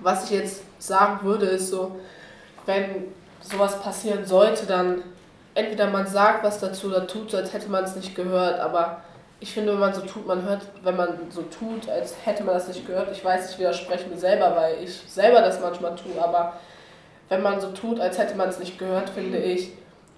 was 0.00 0.24
ich 0.24 0.30
jetzt 0.30 0.62
sagen 0.78 1.22
würde, 1.22 1.44
ist 1.44 1.68
so, 1.68 1.96
wenn 2.64 3.12
sowas 3.42 3.78
passieren 3.82 4.24
sollte, 4.24 4.64
dann 4.64 5.02
entweder 5.54 5.88
man 5.88 6.06
sagt 6.06 6.44
was 6.44 6.60
dazu 6.60 6.86
oder 6.86 7.06
tut 7.06 7.34
als 7.34 7.52
hätte 7.52 7.68
man 7.68 7.84
es 7.84 7.94
nicht 7.94 8.14
gehört, 8.14 8.58
aber 8.58 9.02
ich 9.40 9.52
finde, 9.52 9.72
wenn 9.72 9.80
man 9.80 9.92
so 9.92 10.00
tut, 10.00 10.26
man 10.26 10.42
hört, 10.42 10.62
wenn 10.82 10.96
man 10.96 11.30
so 11.30 11.42
tut, 11.42 11.88
als 11.88 12.14
hätte 12.24 12.44
man 12.44 12.54
das 12.54 12.68
nicht 12.68 12.86
gehört, 12.86 13.10
ich 13.12 13.24
weiß, 13.24 13.50
ich 13.50 13.58
widerspreche 13.58 14.08
mir 14.08 14.16
selber, 14.16 14.56
weil 14.56 14.82
ich 14.82 14.94
selber 15.06 15.42
das 15.42 15.60
manchmal 15.60 15.94
tue, 15.94 16.22
aber 16.22 16.54
wenn 17.28 17.42
man 17.42 17.60
so 17.60 17.70
tut, 17.72 18.00
als 18.00 18.18
hätte 18.18 18.34
man 18.34 18.48
es 18.48 18.58
nicht 18.58 18.78
gehört, 18.78 19.10
finde 19.10 19.38
ich, 19.38 19.72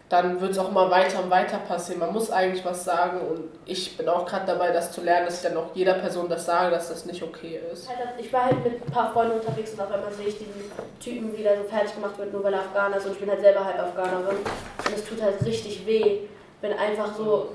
dann 0.09 0.41
wird 0.41 0.53
es 0.53 0.59
auch 0.59 0.71
immer 0.71 0.91
weiter 0.91 1.23
und 1.23 1.29
weiter 1.29 1.59
passieren. 1.59 2.01
Man 2.01 2.15
muss 2.15 2.31
eigentlich 2.31 2.65
was 2.65 2.85
sagen 2.85 3.21
und 3.21 3.45
ich 3.67 3.97
bin 3.97 4.09
auch 4.09 4.25
gerade 4.25 4.47
dabei, 4.47 4.71
das 4.71 4.91
zu 4.91 5.03
lernen, 5.03 5.27
dass 5.27 5.43
ich 5.43 5.49
dann 5.49 5.59
auch 5.59 5.75
jeder 5.75 5.95
Person 5.95 6.29
das 6.31 6.47
sage, 6.47 6.71
dass 6.71 6.89
das 6.89 7.05
nicht 7.05 7.23
okay 7.23 7.61
ist. 7.71 7.89
Ich 8.19 8.33
war 8.33 8.47
halt 8.47 8.65
mit 8.65 8.83
ein 8.83 8.91
paar 8.91 9.13
Freunden 9.13 9.39
unterwegs 9.39 9.73
und 9.73 9.81
auf 9.81 9.93
einmal 9.93 10.13
sehe 10.13 10.29
ich 10.29 10.39
diesen 10.39 10.71
Typen, 10.99 11.37
wie 11.37 11.43
der 11.43 11.59
so 11.59 11.65
fertig 11.65 11.95
gemacht 11.95 12.17
wird, 12.17 12.33
nur 12.33 12.43
weil 12.43 12.55
er 12.55 12.61
Afghaner 12.61 12.97
ist 12.97 13.05
und 13.05 13.13
ich 13.13 13.19
bin 13.19 13.29
halt 13.29 13.41
selber 13.41 13.65
halb 13.65 13.79
Afghanerin 13.79 14.37
und 14.37 14.95
es 14.95 15.05
tut 15.05 15.21
halt 15.21 15.45
richtig 15.45 15.85
weh, 15.87 16.21
wenn 16.63 16.73
einfach 16.73 17.15
so 17.15 17.51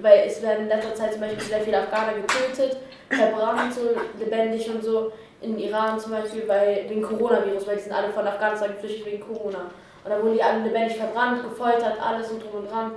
weil 0.00 0.24
es 0.26 0.42
werden 0.42 0.62
in 0.62 0.68
letzter 0.68 0.94
Zeit 0.94 1.12
zum 1.12 1.20
Beispiel 1.20 1.42
sehr 1.42 1.60
viele 1.60 1.78
Afghaner 1.78 2.14
getötet, 2.14 2.78
verbrannt, 3.10 3.74
so 3.74 3.90
lebendig 4.18 4.68
und 4.70 4.82
so, 4.82 5.12
in 5.40 5.58
Iran 5.58 5.98
zum 5.98 6.12
Beispiel, 6.12 6.46
weil, 6.46 6.86
wegen 6.88 7.02
Coronavirus, 7.02 7.66
weil 7.66 7.76
die 7.76 7.82
sind 7.82 7.92
alle 7.92 8.10
von 8.10 8.26
Afghanistan 8.26 8.72
geflüchtet 8.72 9.06
wegen 9.06 9.20
Corona. 9.20 9.70
Und 10.04 10.10
da 10.10 10.22
wurden 10.22 10.34
die 10.34 10.42
alle 10.42 10.62
lebendig 10.62 10.96
verbrannt, 10.96 11.42
gefoltert, 11.42 12.00
alles 12.00 12.30
und 12.30 12.42
drum 12.42 12.60
und 12.60 12.70
dran. 12.70 12.92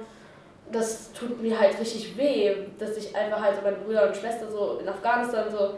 Das 0.72 1.12
tut 1.14 1.42
mir 1.42 1.60
halt 1.60 1.80
richtig 1.80 2.16
weh, 2.16 2.56
dass 2.78 2.96
ich 2.98 3.16
einfach 3.16 3.42
halt 3.42 3.64
meine 3.64 3.78
Brüder 3.78 4.08
und 4.08 4.16
Schwester 4.16 4.50
so 4.50 4.80
in 4.80 4.88
Afghanistan 4.88 5.50
so 5.50 5.74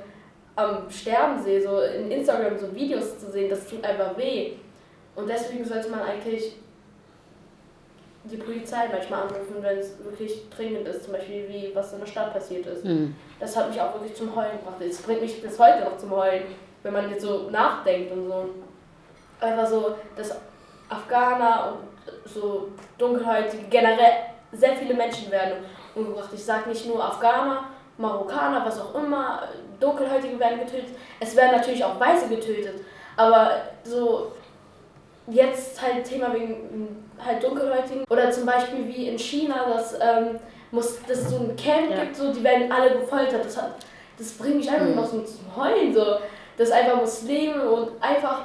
am 0.55 0.89
Sterben 0.89 1.41
sehe, 1.41 1.61
so 1.61 1.79
in 1.79 2.11
Instagram 2.11 2.57
so 2.57 2.75
Videos 2.75 3.17
zu 3.17 3.31
sehen, 3.31 3.49
das 3.49 3.65
tut 3.67 3.83
einfach 3.85 4.17
weh. 4.17 4.53
Und 5.15 5.29
deswegen 5.29 5.63
sollte 5.63 5.89
man 5.89 6.01
eigentlich 6.01 6.57
die 8.23 8.37
Polizei 8.37 8.87
manchmal 8.91 9.23
anrufen, 9.23 9.55
wenn 9.61 9.79
es 9.79 9.97
wirklich 10.03 10.49
dringend 10.49 10.87
ist, 10.87 11.05
zum 11.05 11.13
Beispiel 11.13 11.47
wie 11.49 11.71
was 11.73 11.93
in 11.93 11.99
der 11.99 12.05
Stadt 12.05 12.33
passiert 12.33 12.65
ist. 12.67 12.85
Mhm. 12.85 13.15
Das 13.39 13.55
hat 13.55 13.69
mich 13.69 13.81
auch 13.81 13.93
wirklich 13.93 14.15
zum 14.15 14.35
Heulen 14.35 14.59
gebracht. 14.59 14.81
Es 14.81 15.01
bringt 15.01 15.21
mich 15.21 15.41
bis 15.41 15.57
heute 15.57 15.83
noch 15.83 15.97
zum 15.97 16.11
Heulen, 16.11 16.43
wenn 16.83 16.93
man 16.93 17.09
jetzt 17.09 17.23
so 17.23 17.49
nachdenkt 17.49 18.11
und 18.11 18.27
so. 18.27 18.49
Einfach 19.39 19.67
so, 19.67 19.95
dass 20.15 20.35
Afghaner 20.89 21.73
und 21.73 22.29
so 22.31 22.69
dunkelhäutige, 22.97 23.63
generell 23.69 24.13
sehr 24.51 24.75
viele 24.75 24.93
Menschen 24.93 25.31
werden 25.31 25.63
umgebracht. 25.95 26.29
Ich 26.33 26.43
sage 26.43 26.69
nicht 26.69 26.85
nur 26.85 27.03
Afghaner, 27.03 27.65
Marokkaner, 27.97 28.63
was 28.65 28.79
auch 28.79 28.93
immer, 28.95 29.43
Dunkelhäutige 29.79 30.39
werden 30.39 30.59
getötet. 30.59 30.95
Es 31.19 31.35
werden 31.35 31.57
natürlich 31.57 31.83
auch 31.83 31.99
Weiße 31.99 32.27
getötet. 32.29 32.85
Aber 33.17 33.51
so 33.83 34.31
jetzt 35.27 35.81
halt 35.81 36.03
Thema 36.03 36.33
wegen 36.33 37.10
halt 37.25 37.43
Dunkelhäutigen. 37.43 38.03
Oder 38.09 38.31
zum 38.31 38.45
Beispiel 38.45 38.87
wie 38.87 39.09
in 39.09 39.17
China, 39.17 39.65
dass, 39.67 39.93
ähm, 39.93 40.39
muss, 40.71 40.99
dass 41.07 41.19
es 41.19 41.29
so 41.29 41.37
ein 41.37 41.55
Camp 41.55 41.91
ja. 41.91 42.03
gibt, 42.03 42.15
so, 42.15 42.31
die 42.33 42.43
werden 42.43 42.71
alle 42.71 42.99
gefoltert. 42.99 43.45
Das, 43.45 43.57
hat, 43.57 43.75
das 44.17 44.31
bringt 44.33 44.57
mich 44.57 44.69
einfach 44.69 44.87
mhm. 44.87 44.95
noch 44.95 45.05
so 45.05 45.21
zum 45.21 45.55
Heulen. 45.55 45.93
So. 45.93 46.17
Dass 46.57 46.71
einfach 46.71 46.97
Muslime 46.97 47.69
und 47.69 47.91
einfach 48.01 48.43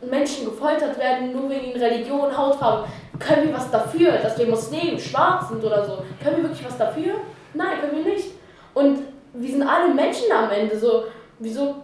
Menschen 0.00 0.44
gefoltert 0.44 0.98
werden, 0.98 1.32
nur 1.32 1.50
wegen 1.50 1.78
Religion, 1.78 2.36
Hautfarbe. 2.36 2.86
Können 3.18 3.48
wir 3.48 3.54
was 3.54 3.70
dafür, 3.70 4.12
dass 4.12 4.38
wir 4.38 4.46
Muslimen 4.46 4.98
schwarz 4.98 5.48
sind 5.48 5.64
oder 5.64 5.84
so? 5.84 5.98
Können 6.22 6.36
wir 6.36 6.44
wirklich 6.44 6.66
was 6.66 6.78
dafür? 6.78 7.14
Nein, 7.54 7.80
können 7.80 8.04
wir 8.04 8.12
nicht. 8.12 8.28
Und 8.74 9.00
wir 9.32 9.50
sind 9.50 9.62
alle 9.62 9.92
Menschen 9.92 10.30
am 10.30 10.50
Ende. 10.50 10.78
So, 10.78 11.04
wieso 11.38 11.76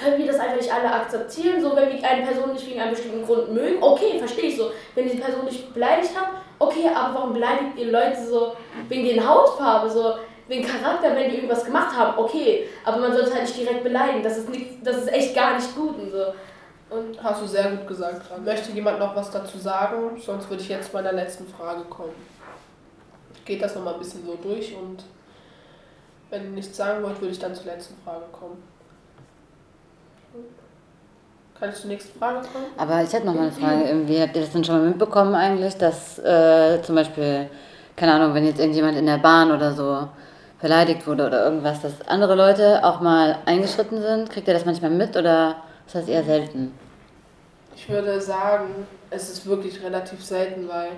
können 0.00 0.18
wir 0.18 0.26
das 0.26 0.38
einfach 0.38 0.56
nicht 0.56 0.72
alle 0.72 0.92
akzeptieren? 0.92 1.60
So, 1.60 1.76
wenn 1.76 1.90
wir 1.90 2.08
eine 2.08 2.26
Person 2.26 2.52
nicht 2.52 2.66
wegen 2.66 2.80
einem 2.80 2.92
bestimmten 2.92 3.26
Grund 3.26 3.52
mögen, 3.52 3.82
okay, 3.82 4.18
verstehe 4.18 4.46
ich 4.46 4.56
so. 4.56 4.70
Wenn 4.94 5.08
die 5.08 5.18
Person 5.18 5.44
nicht 5.44 5.72
beleidigt 5.74 6.18
hat, 6.18 6.28
okay, 6.58 6.88
aber 6.94 7.14
warum 7.14 7.32
beleidigt 7.34 7.76
ihr 7.76 7.90
Leute 7.90 8.24
so 8.24 8.56
wegen 8.88 9.04
den 9.04 9.28
Hautfarbe, 9.28 9.90
so 9.90 10.14
wegen 10.48 10.66
Charakter, 10.66 11.14
wenn 11.14 11.30
die 11.30 11.36
irgendwas 11.36 11.64
gemacht 11.64 11.96
haben, 11.96 12.18
okay, 12.18 12.66
aber 12.84 12.98
man 12.98 13.12
sollte 13.12 13.32
halt 13.32 13.42
nicht 13.42 13.56
direkt 13.56 13.84
beleidigen, 13.84 14.22
das 14.22 14.38
ist, 14.38 14.48
nicht, 14.48 14.84
das 14.84 14.96
ist 14.98 15.12
echt 15.12 15.34
gar 15.34 15.54
nicht 15.54 15.74
gut 15.76 15.96
und 15.98 16.10
so. 16.10 16.24
Und 16.90 17.22
Hast 17.22 17.42
du 17.42 17.46
sehr 17.46 17.70
gut 17.70 17.86
gesagt. 17.86 18.22
Möchte 18.44 18.72
jemand 18.72 18.98
noch 18.98 19.14
was 19.14 19.30
dazu 19.30 19.58
sagen? 19.58 20.20
Sonst 20.20 20.50
würde 20.50 20.62
ich 20.62 20.68
jetzt 20.68 20.90
zu 20.90 20.96
meiner 20.96 21.12
letzten 21.12 21.46
Frage 21.46 21.82
kommen. 21.82 22.14
Geht 23.44 23.62
das 23.62 23.76
nochmal 23.76 23.94
ein 23.94 24.00
bisschen 24.00 24.26
so 24.26 24.34
durch 24.42 24.74
und 24.74 25.04
wenn 26.30 26.44
ihr 26.44 26.50
nichts 26.50 26.76
sagen 26.76 27.02
wollt, 27.02 27.20
würde 27.20 27.32
ich 27.32 27.38
dann 27.38 27.54
zur 27.54 27.66
letzten 27.66 27.96
Frage 28.02 28.24
kommen. 28.32 28.62
Kann 31.58 31.68
ich 31.68 31.76
zur 31.76 31.90
nächsten 31.90 32.18
Frage 32.18 32.40
kommen? 32.40 32.66
Aber 32.78 33.02
ich 33.02 33.12
hätte 33.12 33.26
noch 33.26 33.34
mal 33.34 33.42
eine 33.42 33.52
Frage. 33.52 34.08
Wie 34.08 34.20
habt 34.20 34.34
ihr 34.34 34.42
das 34.42 34.52
denn 34.52 34.64
schon 34.64 34.78
mal 34.78 34.88
mitbekommen 34.88 35.34
eigentlich, 35.34 35.76
dass 35.76 36.18
äh, 36.18 36.80
zum 36.82 36.94
Beispiel, 36.94 37.50
keine 37.96 38.14
Ahnung, 38.14 38.32
wenn 38.32 38.46
jetzt 38.46 38.60
irgendjemand 38.60 38.96
in 38.96 39.04
der 39.04 39.18
Bahn 39.18 39.50
oder 39.50 39.72
so 39.72 40.08
beleidigt 40.60 41.06
wurde 41.06 41.26
oder 41.26 41.44
irgendwas, 41.44 41.82
dass 41.82 41.92
andere 42.08 42.34
Leute 42.34 42.82
auch 42.82 43.00
mal 43.00 43.38
eingeschritten 43.44 44.00
sind? 44.00 44.30
Kriegt 44.30 44.48
ihr 44.48 44.54
das 44.54 44.64
manchmal 44.64 44.90
mit 44.90 45.16
oder 45.16 45.56
ist 45.86 45.94
das 45.94 46.08
eher 46.08 46.24
selten? 46.24 46.72
Ich 47.76 47.88
würde 47.88 48.20
sagen, 48.20 48.86
es 49.10 49.30
ist 49.30 49.46
wirklich 49.46 49.82
relativ 49.82 50.24
selten, 50.24 50.68
weil 50.68 50.92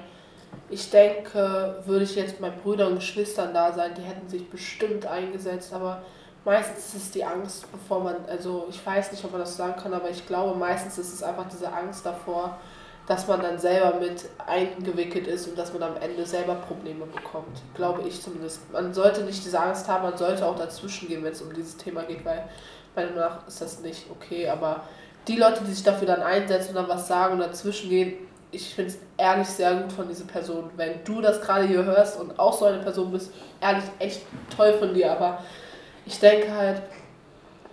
ich 0.68 0.90
denke, 0.90 1.76
würde 1.86 2.04
ich 2.04 2.16
jetzt 2.16 2.40
meinen 2.40 2.58
Brüdern 2.60 2.92
und 2.92 2.94
Geschwistern 2.96 3.54
da 3.54 3.72
sein, 3.72 3.92
die 3.96 4.02
hätten 4.02 4.28
sich 4.28 4.48
bestimmt 4.48 5.06
eingesetzt, 5.06 5.72
aber 5.72 6.02
meistens 6.44 6.86
ist 6.86 6.94
es 6.94 7.10
die 7.10 7.24
Angst, 7.24 7.70
bevor 7.70 8.00
man, 8.00 8.16
also 8.28 8.66
ich 8.68 8.84
weiß 8.84 9.12
nicht, 9.12 9.24
ob 9.24 9.32
man 9.32 9.40
das 9.40 9.56
sagen 9.56 9.80
kann, 9.80 9.94
aber 9.94 10.10
ich 10.10 10.26
glaube, 10.26 10.58
meistens 10.58 10.98
ist 10.98 11.12
es 11.12 11.22
einfach 11.22 11.46
diese 11.48 11.72
Angst 11.72 12.04
davor, 12.04 12.58
dass 13.06 13.26
man 13.26 13.42
dann 13.42 13.58
selber 13.58 13.98
mit 13.98 14.26
eingewickelt 14.46 15.26
ist 15.26 15.48
und 15.48 15.58
dass 15.58 15.72
man 15.72 15.82
am 15.82 15.96
Ende 15.96 16.24
selber 16.24 16.54
Probleme 16.54 17.04
bekommt. 17.06 17.60
Glaube 17.74 18.06
ich 18.06 18.22
zumindest. 18.22 18.72
Man 18.72 18.94
sollte 18.94 19.22
nicht 19.22 19.44
diese 19.44 19.58
Angst 19.58 19.88
haben, 19.88 20.04
man 20.04 20.16
sollte 20.16 20.46
auch 20.46 20.56
dazwischen 20.56 21.08
gehen, 21.08 21.24
wenn 21.24 21.32
es 21.32 21.42
um 21.42 21.52
dieses 21.52 21.76
Thema 21.76 22.02
geht, 22.02 22.24
weil 22.24 22.48
meiner 22.94 23.10
Meinung 23.10 23.24
nach 23.24 23.46
ist 23.48 23.60
das 23.60 23.80
nicht 23.80 24.06
okay. 24.10 24.48
Aber 24.48 24.82
die 25.26 25.36
Leute, 25.36 25.64
die 25.64 25.72
sich 25.72 25.82
dafür 25.82 26.06
dann 26.06 26.22
einsetzen 26.22 26.70
und 26.70 26.76
dann 26.76 26.88
was 26.88 27.08
sagen 27.08 27.34
und 27.34 27.40
dazwischen 27.40 27.90
gehen, 27.90 28.14
ich 28.52 28.74
finde 28.74 28.92
es 28.92 28.98
ehrlich 29.16 29.48
sehr 29.48 29.74
gut 29.74 29.92
von 29.92 30.06
dieser 30.06 30.26
Person. 30.26 30.70
Wenn 30.76 31.02
du 31.04 31.20
das 31.20 31.40
gerade 31.40 31.66
hier 31.66 31.84
hörst 31.84 32.20
und 32.20 32.38
auch 32.38 32.52
so 32.52 32.66
eine 32.66 32.78
Person 32.78 33.10
bist, 33.10 33.32
ehrlich 33.60 33.84
echt 33.98 34.22
toll 34.54 34.74
von 34.74 34.94
dir. 34.94 35.10
Aber 35.12 35.38
ich 36.06 36.18
denke 36.18 36.52
halt, 36.52 36.82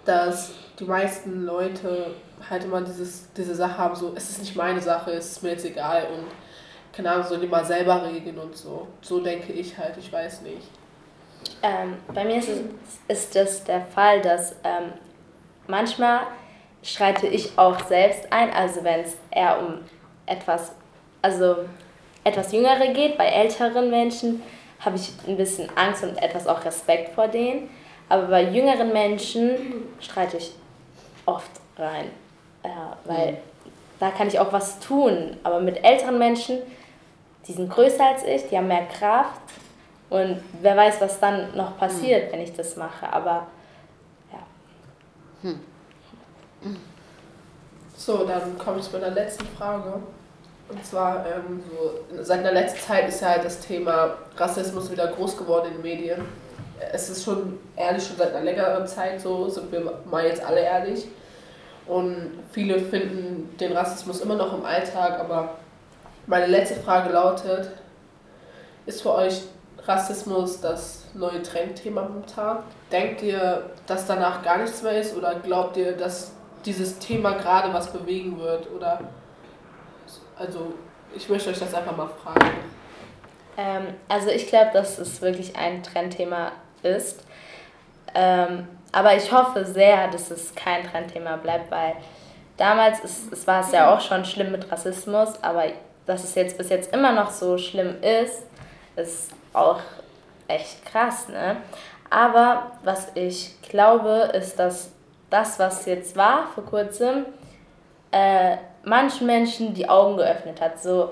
dass 0.05 0.51
die 0.79 0.85
meisten 0.85 1.45
Leute 1.45 2.15
halt 2.49 2.63
immer 2.63 2.81
dieses, 2.81 3.31
diese 3.33 3.55
Sache 3.55 3.77
haben, 3.77 3.95
so, 3.95 4.13
es 4.15 4.29
ist 4.29 4.39
nicht 4.39 4.55
meine 4.55 4.81
Sache, 4.81 5.11
es 5.11 5.31
ist 5.31 5.43
mir 5.43 5.51
jetzt 5.51 5.65
egal 5.65 6.07
und 6.13 6.25
keine 6.91 7.11
Ahnung, 7.11 7.25
sollen 7.25 7.41
die 7.41 7.47
mal 7.47 7.65
selber 7.65 8.03
regeln 8.03 8.37
und 8.39 8.55
so. 8.57 8.87
So 9.01 9.19
denke 9.19 9.53
ich 9.53 9.77
halt, 9.77 9.95
ich 9.97 10.11
weiß 10.11 10.41
nicht. 10.41 10.67
Ähm, 11.61 11.97
bei 12.13 12.25
mir 12.25 12.37
ist 12.37 12.49
es 12.49 12.59
ist 13.07 13.35
das 13.35 13.63
der 13.63 13.81
Fall, 13.81 14.21
dass 14.21 14.53
ähm, 14.63 14.93
manchmal 15.67 16.21
schreite 16.83 17.27
ich 17.27 17.57
auch 17.57 17.79
selbst 17.85 18.31
ein, 18.31 18.51
also 18.51 18.83
wenn 18.83 19.01
es 19.01 19.15
eher 19.31 19.59
um 19.59 19.75
etwas, 20.25 20.71
also 21.21 21.57
etwas 22.23 22.51
Jüngere 22.51 22.93
geht, 22.93 23.17
bei 23.17 23.25
älteren 23.25 23.89
Menschen 23.89 24.41
habe 24.79 24.95
ich 24.95 25.11
ein 25.27 25.37
bisschen 25.37 25.69
Angst 25.75 26.03
und 26.03 26.17
etwas 26.17 26.47
auch 26.47 26.63
Respekt 26.63 27.13
vor 27.13 27.27
denen. 27.27 27.69
Aber 28.09 28.23
bei 28.23 28.43
jüngeren 28.43 28.91
Menschen 28.91 29.55
streite 29.99 30.37
ich 30.37 30.51
oft 31.25 31.51
rein. 31.77 32.09
Ja, 32.63 32.97
weil 33.05 33.33
mhm. 33.33 33.37
da 33.99 34.09
kann 34.09 34.27
ich 34.27 34.39
auch 34.39 34.51
was 34.51 34.79
tun. 34.79 35.37
Aber 35.43 35.61
mit 35.61 35.83
älteren 35.83 36.17
Menschen, 36.17 36.57
die 37.47 37.53
sind 37.53 37.69
größer 37.69 38.05
als 38.05 38.23
ich, 38.23 38.49
die 38.49 38.57
haben 38.57 38.67
mehr 38.67 38.87
Kraft. 38.87 39.41
Und 40.09 40.41
wer 40.61 40.75
weiß, 40.75 40.99
was 41.01 41.19
dann 41.19 41.55
noch 41.55 41.77
passiert, 41.77 42.27
mhm. 42.27 42.33
wenn 42.33 42.41
ich 42.41 42.53
das 42.53 42.75
mache. 42.75 43.11
Aber 43.13 43.47
ja. 44.33 44.39
Hm. 45.43 45.59
So, 47.95 48.25
dann 48.25 48.57
komme 48.57 48.79
ich 48.79 48.85
zu 48.85 48.93
meiner 48.93 49.11
letzten 49.11 49.45
Frage. 49.45 50.01
Und 50.69 50.85
zwar, 50.85 51.25
ähm, 51.25 51.63
so, 51.69 52.23
seit 52.23 52.43
der 52.43 52.53
letzten 52.53 52.79
Zeit 52.79 53.07
ist 53.09 53.21
ja 53.21 53.29
halt 53.29 53.45
das 53.45 53.59
Thema 53.59 54.15
Rassismus 54.37 54.91
wieder 54.91 55.07
groß 55.07 55.37
geworden 55.37 55.67
in 55.67 55.73
den 55.73 55.81
Medien. 55.81 56.25
Es 56.93 57.09
ist 57.09 57.23
schon 57.23 57.59
ehrlich 57.75 58.05
schon 58.05 58.17
seit 58.17 58.33
einer 58.33 58.45
längeren 58.45 58.87
Zeit 58.87 59.19
so, 59.21 59.47
sind 59.49 59.71
wir 59.71 60.01
mal 60.09 60.25
jetzt 60.25 60.43
alle 60.43 60.61
ehrlich. 60.61 61.07
Und 61.85 62.43
viele 62.51 62.79
finden 62.79 63.57
den 63.57 63.73
Rassismus 63.73 64.21
immer 64.21 64.35
noch 64.35 64.53
im 64.53 64.63
Alltag, 64.63 65.19
aber 65.19 65.55
meine 66.27 66.45
letzte 66.45 66.75
Frage 66.75 67.11
lautet, 67.11 67.71
ist 68.85 69.01
für 69.01 69.13
euch 69.13 69.41
Rassismus 69.85 70.61
das 70.61 71.05
neue 71.15 71.41
Trendthema 71.41 72.03
momentan? 72.03 72.59
Denkt 72.91 73.23
ihr, 73.23 73.71
dass 73.87 74.05
danach 74.05 74.43
gar 74.43 74.59
nichts 74.59 74.83
mehr 74.83 74.99
ist 74.99 75.17
oder 75.17 75.35
glaubt 75.39 75.77
ihr, 75.77 75.93
dass 75.93 76.31
dieses 76.65 76.99
Thema 76.99 77.31
gerade 77.31 77.73
was 77.73 77.91
bewegen 77.91 78.39
wird? 78.39 78.71
Oder 78.71 78.99
also 80.37 80.73
ich 81.15 81.27
möchte 81.27 81.49
euch 81.49 81.59
das 81.59 81.73
einfach 81.73 81.95
mal 81.95 82.09
fragen. 82.23 82.51
Ähm, 83.57 83.93
also 84.07 84.29
ich 84.29 84.47
glaube, 84.47 84.71
dass 84.73 84.99
es 84.99 85.21
wirklich 85.21 85.55
ein 85.55 85.81
Trendthema 85.83 86.51
ist. 86.83 87.23
Ähm, 88.15 88.67
aber 88.91 89.15
ich 89.15 89.31
hoffe 89.31 89.65
sehr, 89.65 90.07
dass 90.07 90.31
es 90.31 90.53
kein 90.55 90.83
Trendthema 90.83 91.35
bleibt, 91.35 91.69
weil 91.71 91.93
damals 92.57 92.99
ist, 93.01 93.31
es 93.31 93.45
war 93.45 93.61
es 93.61 93.71
ja 93.71 93.93
auch 93.93 94.01
schon 94.01 94.25
schlimm 94.25 94.51
mit 94.51 94.71
Rassismus, 94.71 95.41
aber 95.43 95.65
dass 96.05 96.23
es 96.23 96.35
jetzt 96.35 96.57
bis 96.57 96.69
jetzt 96.69 96.93
immer 96.93 97.11
noch 97.11 97.29
so 97.29 97.57
schlimm 97.57 98.01
ist, 98.01 98.43
ist 98.95 99.31
auch 99.53 99.79
echt 100.47 100.85
krass, 100.85 101.29
ne? 101.29 101.57
Aber 102.09 102.71
was 102.83 103.11
ich 103.13 103.61
glaube, 103.61 104.31
ist, 104.33 104.57
dass 104.57 104.91
das, 105.29 105.59
was 105.59 105.85
jetzt 105.85 106.15
war 106.15 106.47
vor 106.55 106.65
kurzem, 106.65 107.25
äh, 108.11 108.57
manchen 108.83 109.27
Menschen 109.27 109.73
die 109.73 109.87
Augen 109.87 110.17
geöffnet 110.17 110.59
hat. 110.59 110.81
So, 110.81 111.11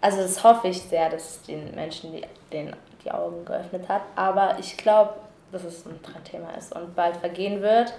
also 0.00 0.18
das 0.18 0.44
hoffe 0.44 0.68
ich 0.68 0.82
sehr, 0.82 1.08
dass 1.08 1.30
es 1.30 1.42
den 1.42 1.74
Menschen 1.74 2.12
die, 2.12 2.22
den, 2.52 2.76
die 3.04 3.10
Augen 3.10 3.44
geöffnet 3.44 3.88
hat. 3.88 4.02
Aber 4.16 4.56
ich 4.58 4.76
glaube, 4.76 5.14
dass 5.52 5.64
es 5.64 5.84
ein 5.86 6.24
Thema 6.24 6.50
ist 6.58 6.74
und 6.74 6.94
bald 6.94 7.16
vergehen 7.16 7.60
wird, 7.62 7.94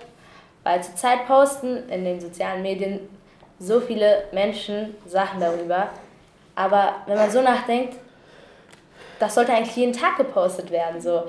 weil 0.64 0.84
zurzeit 0.84 1.28
posten 1.28 1.90
in 1.90 2.06
den 2.06 2.20
sozialen 2.20 2.62
Medien 2.62 3.00
so 3.60 3.80
viele 3.80 4.24
Menschen 4.32 4.96
Sachen 5.06 5.40
darüber. 5.40 5.90
Aber 6.56 6.96
wenn 7.06 7.18
man 7.18 7.30
so 7.30 7.42
nachdenkt, 7.42 7.96
das 9.20 9.36
sollte 9.36 9.54
eigentlich 9.54 9.76
jeden 9.76 9.94
Tag 9.94 10.18
gepostet 10.18 10.72
werden, 10.72 11.00
so. 11.00 11.24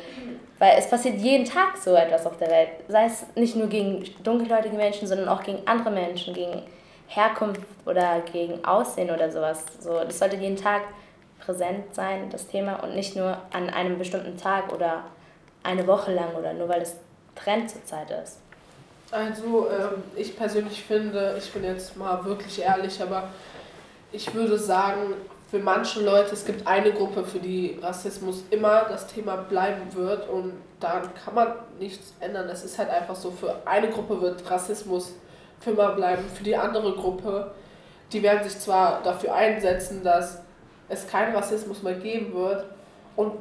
Weil 0.58 0.78
es 0.78 0.88
passiert 0.88 1.16
jeden 1.18 1.44
Tag 1.44 1.76
so 1.76 1.94
etwas 1.94 2.24
auf 2.24 2.38
der 2.38 2.48
Welt. 2.48 2.68
Sei 2.88 3.04
es 3.04 3.26
nicht 3.34 3.54
nur 3.54 3.66
gegen 3.66 4.04
dunkelhäutige 4.22 4.76
Menschen, 4.76 5.06
sondern 5.06 5.28
auch 5.28 5.42
gegen 5.42 5.58
andere 5.66 5.90
Menschen, 5.90 6.32
gegen 6.32 6.62
Herkunft 7.08 7.60
oder 7.84 8.20
gegen 8.32 8.64
Aussehen 8.64 9.10
oder 9.10 9.30
sowas. 9.30 9.64
So, 9.80 10.02
das 10.04 10.18
sollte 10.18 10.36
jeden 10.36 10.56
Tag 10.56 10.82
präsent 11.44 11.94
sein, 11.94 12.30
das 12.30 12.46
Thema, 12.46 12.82
und 12.82 12.94
nicht 12.94 13.16
nur 13.16 13.38
an 13.52 13.70
einem 13.70 13.98
bestimmten 13.98 14.36
Tag 14.36 14.72
oder 14.72 15.04
eine 15.62 15.86
Woche 15.86 16.12
lang 16.12 16.34
oder 16.34 16.52
nur 16.52 16.68
weil 16.68 16.82
es 16.82 16.96
Trend 17.34 17.70
zurzeit 17.70 18.10
ist? 18.10 18.38
Also 19.10 19.68
ähm, 19.68 20.02
ich 20.16 20.36
persönlich 20.36 20.82
finde, 20.82 21.36
ich 21.38 21.52
bin 21.52 21.64
jetzt 21.64 21.96
mal 21.96 22.24
wirklich 22.24 22.62
ehrlich, 22.62 23.00
aber 23.02 23.28
ich 24.10 24.32
würde 24.34 24.58
sagen, 24.58 25.14
für 25.50 25.58
manche 25.58 26.02
Leute, 26.02 26.32
es 26.32 26.46
gibt 26.46 26.66
eine 26.66 26.92
Gruppe, 26.92 27.24
für 27.24 27.38
die 27.38 27.78
Rassismus 27.82 28.42
immer 28.50 28.84
das 28.88 29.06
Thema 29.06 29.36
bleiben 29.36 29.94
wird 29.94 30.28
und 30.30 30.54
daran 30.80 31.10
kann 31.22 31.34
man 31.34 31.52
nichts 31.78 32.14
ändern. 32.20 32.48
Das 32.48 32.64
ist 32.64 32.78
halt 32.78 32.88
einfach 32.88 33.14
so, 33.14 33.30
für 33.30 33.54
eine 33.66 33.90
Gruppe 33.90 34.20
wird 34.22 34.50
Rassismus 34.50 35.12
für 35.60 35.72
immer 35.72 35.90
bleiben, 35.90 36.24
für 36.34 36.42
die 36.42 36.56
andere 36.56 36.92
Gruppe, 36.94 37.52
die 38.12 38.22
werden 38.22 38.48
sich 38.48 38.58
zwar 38.58 39.02
dafür 39.02 39.34
einsetzen, 39.34 40.02
dass 40.02 40.40
es 40.92 41.06
keinen 41.06 41.34
Rassismus 41.34 41.82
mehr 41.82 41.94
geben 41.94 42.34
wird 42.34 42.66
und 43.16 43.32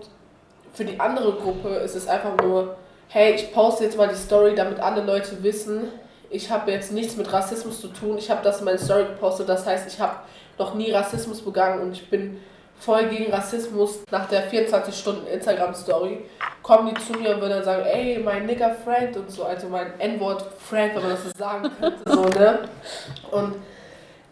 für 0.73 0.85
die 0.85 0.99
andere 0.99 1.33
Gruppe 1.33 1.69
ist 1.69 1.95
es 1.95 2.07
einfach 2.07 2.37
nur, 2.41 2.77
hey, 3.09 3.33
ich 3.33 3.53
poste 3.53 3.83
jetzt 3.83 3.97
mal 3.97 4.07
die 4.07 4.15
Story, 4.15 4.55
damit 4.55 4.79
alle 4.79 5.03
Leute 5.03 5.43
wissen, 5.43 5.89
ich 6.29 6.49
habe 6.49 6.71
jetzt 6.71 6.93
nichts 6.93 7.17
mit 7.17 7.31
Rassismus 7.31 7.81
zu 7.81 7.89
tun, 7.89 8.17
ich 8.17 8.31
habe 8.31 8.41
das 8.41 8.59
in 8.59 8.65
meine 8.65 8.79
Story 8.79 9.03
gepostet, 9.03 9.49
das 9.49 9.65
heißt, 9.65 9.87
ich 9.93 9.99
habe 9.99 10.15
noch 10.57 10.75
nie 10.75 10.91
Rassismus 10.91 11.41
begangen 11.41 11.81
und 11.81 11.91
ich 11.91 12.09
bin 12.09 12.39
voll 12.79 13.05
gegen 13.05 13.31
Rassismus. 13.31 13.99
Nach 14.09 14.27
der 14.27 14.43
24 14.43 14.95
Stunden 14.95 15.27
Instagram-Story 15.27 16.25
kommen 16.63 16.93
die 16.93 17.01
zu 17.01 17.13
mir 17.13 17.35
und 17.35 17.41
würden 17.41 17.51
dann 17.51 17.63
sagen, 17.63 17.83
ey, 17.85 18.19
mein 18.19 18.45
nigger 18.45 18.75
Friend 18.83 19.15
und 19.17 19.29
so, 19.29 19.43
also 19.43 19.67
mein 19.67 19.99
N-Wort-Friend, 19.99 20.95
wenn 20.95 21.01
man 21.01 21.11
das 21.11 21.23
so 21.23 21.29
sagen 21.37 21.69
könnte, 21.79 22.11
so, 22.11 22.23
ne? 22.23 22.59
Und 23.29 23.55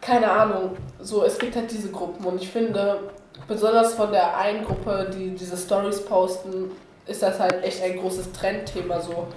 keine 0.01 0.31
Ahnung, 0.31 0.77
so, 0.99 1.23
es 1.23 1.37
gibt 1.37 1.55
halt 1.55 1.71
diese 1.71 1.89
Gruppen 1.89 2.25
und 2.25 2.41
ich 2.41 2.49
finde, 2.49 2.99
besonders 3.47 3.93
von 3.93 4.11
der 4.11 4.37
einen 4.37 4.65
Gruppe, 4.65 5.09
die 5.13 5.31
diese 5.31 5.57
Stories 5.57 6.03
posten, 6.05 6.71
ist 7.05 7.23
das 7.23 7.39
halt 7.39 7.63
echt 7.63 7.83
ein 7.83 7.97
großes 7.97 8.31
Trendthema 8.31 9.01
so. 9.01 9.27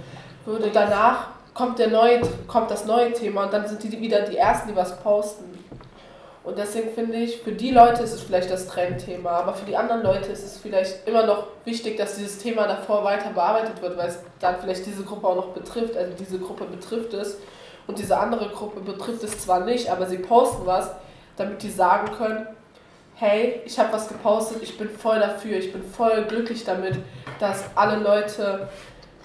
Würde 0.45 0.69
danach 0.71 1.29
kommt, 1.53 1.79
der 1.79 1.89
neue, 1.89 2.21
kommt 2.47 2.69
das 2.71 2.85
neue 2.85 3.13
Thema 3.13 3.45
und 3.45 3.53
dann 3.53 3.67
sind 3.67 3.83
die 3.83 3.91
wieder 3.99 4.21
die 4.21 4.37
Ersten, 4.37 4.69
die 4.69 4.75
was 4.75 4.99
posten. 4.99 5.53
Und 6.43 6.57
deswegen 6.57 6.91
finde 6.93 7.17
ich, 7.17 7.37
für 7.37 7.53
die 7.53 7.71
Leute 7.71 8.03
ist 8.03 8.11
es 8.11 8.21
vielleicht 8.21 8.51
das 8.51 8.67
Trendthema, 8.67 9.31
aber 9.31 9.53
für 9.53 9.65
die 9.65 9.77
anderen 9.77 10.03
Leute 10.03 10.29
ist 10.29 10.43
es 10.43 10.57
vielleicht 10.57 11.07
immer 11.07 11.25
noch 11.25 11.47
wichtig, 11.63 11.95
dass 11.97 12.17
dieses 12.17 12.37
Thema 12.37 12.67
davor 12.67 13.05
weiter 13.05 13.29
bearbeitet 13.29 13.81
wird, 13.81 13.97
weil 13.97 14.09
es 14.09 14.19
dann 14.41 14.57
vielleicht 14.59 14.85
diese 14.85 15.03
Gruppe 15.03 15.25
auch 15.25 15.35
noch 15.35 15.47
betrifft. 15.49 15.95
Also 15.95 16.11
diese 16.19 16.39
Gruppe 16.39 16.65
betrifft 16.65 17.13
es 17.13 17.37
und 17.87 17.99
diese 17.99 18.17
andere 18.17 18.49
Gruppe 18.49 18.79
betrifft 18.79 19.23
es 19.23 19.39
zwar 19.39 19.61
nicht, 19.61 19.89
aber 19.89 20.05
sie 20.05 20.17
posten 20.17 20.65
was, 20.65 20.91
damit 21.37 21.61
die 21.63 21.69
sagen 21.69 22.11
können, 22.15 22.47
hey, 23.15 23.61
ich 23.65 23.77
habe 23.79 23.93
was 23.93 24.07
gepostet, 24.07 24.63
ich 24.63 24.77
bin 24.77 24.89
voll 24.89 25.19
dafür, 25.19 25.57
ich 25.57 25.71
bin 25.71 25.83
voll 25.83 26.23
glücklich 26.25 26.63
damit, 26.63 26.97
dass 27.39 27.65
alle 27.75 28.01
Leute, 28.01 28.69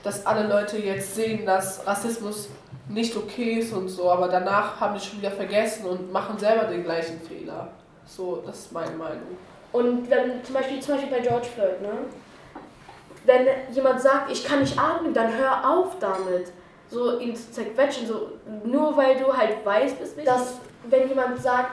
dass 0.03 0.27
alle 0.27 0.47
Leute 0.47 0.79
jetzt 0.79 1.14
sehen, 1.14 1.47
dass 1.47 1.87
Rassismus 1.87 2.49
nicht 2.88 3.16
okay 3.16 3.59
ist 3.59 3.73
und 3.73 3.88
so, 3.88 4.11
aber 4.11 4.29
danach 4.29 4.81
haben 4.81 4.94
die 4.94 5.05
schon 5.05 5.18
wieder 5.18 5.31
vergessen 5.31 5.87
und 5.87 6.12
machen 6.12 6.38
selber 6.38 6.64
den 6.64 6.85
gleichen 6.85 7.21
Fehler. 7.21 7.68
So, 8.07 8.42
das 8.47 8.61
ist 8.61 8.73
meine 8.73 8.97
Meinung. 8.97 9.37
Und 9.73 10.09
wenn 10.09 10.42
zum 10.42 10.55
Beispiel, 10.55 10.81
zum 10.81 10.94
Beispiel 10.94 11.11
bei 11.11 11.21
George 11.21 11.49
Floyd, 11.55 11.83
ne? 11.83 11.92
Wenn 13.27 13.47
jemand 13.75 14.01
sagt, 14.01 14.31
ich 14.31 14.42
kann 14.42 14.61
nicht 14.61 14.79
atmen, 14.79 15.12
dann 15.12 15.37
hör 15.37 15.68
auf 15.68 15.99
damit. 16.01 16.51
So 16.90 17.18
ihn 17.18 17.37
zu 17.37 17.51
zerquetschen, 17.53 18.07
so 18.07 18.33
nur 18.64 18.96
weil 18.96 19.16
du 19.16 19.35
halt 19.35 19.64
weiß 19.64 19.94
bist, 19.94 20.27
dass 20.27 20.55
wenn 20.85 21.09
jemand 21.09 21.40
sagt, 21.40 21.72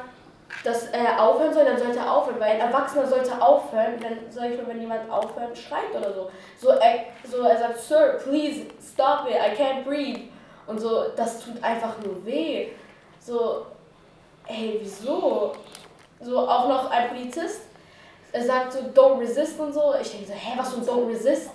dass 0.63 0.87
er 0.87 1.21
aufhören 1.21 1.53
soll, 1.53 1.65
dann 1.65 1.77
sollte 1.77 1.99
er 1.99 2.11
aufhören, 2.11 2.39
weil 2.39 2.51
ein 2.51 2.59
Erwachsener 2.59 3.07
sollte 3.07 3.41
aufhören, 3.41 3.99
dann 4.01 4.17
sage 4.29 4.53
ich 4.53 4.57
mal, 4.61 4.67
wenn 4.67 4.81
jemand 4.81 5.09
aufhört, 5.09 5.57
schreit 5.57 5.95
oder 5.95 6.13
so. 6.13 6.29
So 6.59 6.69
er, 6.69 7.05
so 7.23 7.41
er 7.43 7.57
sagt, 7.57 7.79
Sir, 7.79 8.19
please 8.23 8.65
stop 8.81 9.27
it, 9.27 9.35
I 9.35 9.55
can't 9.55 9.83
breathe. 9.83 10.29
Und 10.67 10.79
so, 10.79 11.05
das 11.15 11.43
tut 11.43 11.63
einfach 11.63 11.95
nur 12.03 12.25
weh. 12.25 12.69
So, 13.19 13.65
ey, 14.47 14.79
wieso? 14.81 15.53
So, 16.21 16.39
auch 16.39 16.67
noch 16.67 16.89
ein 16.89 17.09
Polizist, 17.09 17.61
er 18.31 18.43
sagt 18.43 18.73
so, 18.73 18.79
don't 18.93 19.19
resist 19.19 19.59
und 19.59 19.73
so. 19.73 19.93
Ich 20.01 20.11
denke 20.11 20.27
so, 20.27 20.33
hä, 20.33 20.53
was 20.57 20.73
für 20.73 20.81
ein 20.81 20.85
don't 20.85 21.07
resist? 21.07 21.51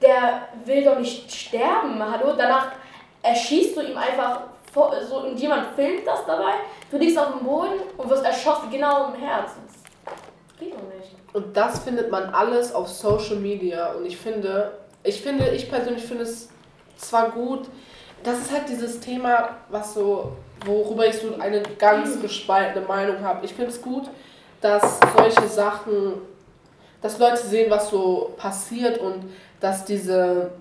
Der 0.00 0.48
will 0.64 0.84
doch 0.84 0.98
nicht 0.98 1.32
sterben, 1.32 1.98
hallo? 2.00 2.34
Danach 2.36 2.72
erschießt 3.22 3.76
du 3.76 3.80
ihm 3.82 3.96
einfach 3.96 4.42
vor, 4.72 4.94
so, 5.08 5.18
und 5.20 5.38
jemand 5.38 5.74
filmt 5.76 6.06
das 6.06 6.24
dabei. 6.26 6.54
Du 6.90 6.98
liegst 6.98 7.18
auf 7.18 7.38
dem 7.38 7.46
Boden 7.46 7.80
und 7.96 8.10
wirst 8.10 8.24
erschossen, 8.24 8.70
genau 8.70 9.12
im 9.12 9.20
Herz. 9.20 9.52
Das 10.04 10.58
geht 10.58 10.72
doch 10.72 10.82
nicht. 10.94 11.14
Und 11.32 11.56
das 11.56 11.80
findet 11.80 12.10
man 12.10 12.34
alles 12.34 12.74
auf 12.74 12.88
Social 12.88 13.36
Media. 13.36 13.92
Und 13.92 14.06
ich 14.06 14.16
finde, 14.16 14.78
ich 15.02 15.20
finde, 15.20 15.48
ich 15.50 15.70
persönlich 15.70 16.04
finde 16.04 16.24
es 16.24 16.48
zwar 16.96 17.30
gut, 17.30 17.68
das 18.22 18.38
ist 18.38 18.52
halt 18.52 18.68
dieses 18.68 19.00
Thema, 19.00 19.56
was 19.68 19.94
so, 19.94 20.32
worüber 20.64 21.06
ich 21.06 21.16
so 21.16 21.34
eine 21.38 21.62
ganz 21.78 22.20
gespaltene 22.20 22.86
Meinung 22.86 23.20
habe. 23.20 23.44
Ich 23.44 23.52
finde 23.52 23.72
es 23.72 23.82
gut, 23.82 24.04
dass 24.60 25.00
solche 25.16 25.48
Sachen, 25.48 26.22
dass 27.00 27.18
Leute 27.18 27.38
sehen, 27.38 27.70
was 27.70 27.90
so 27.90 28.32
passiert 28.36 28.98
und 28.98 29.24
dass 29.60 29.84
diese 29.84 30.52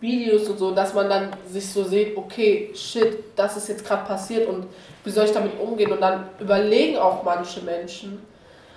Videos 0.00 0.48
und 0.48 0.58
so, 0.58 0.72
dass 0.72 0.94
man 0.94 1.08
dann 1.08 1.30
sich 1.48 1.72
so 1.72 1.84
sieht, 1.84 2.16
okay, 2.16 2.70
shit, 2.74 3.24
das 3.34 3.56
ist 3.56 3.68
jetzt 3.68 3.86
gerade 3.86 4.06
passiert 4.06 4.48
und 4.48 4.66
wie 5.04 5.10
soll 5.10 5.24
ich 5.24 5.32
damit 5.32 5.58
umgehen? 5.58 5.92
Und 5.92 6.00
dann 6.00 6.28
überlegen 6.38 6.98
auch 6.98 7.22
manche 7.22 7.60
Menschen. 7.60 8.24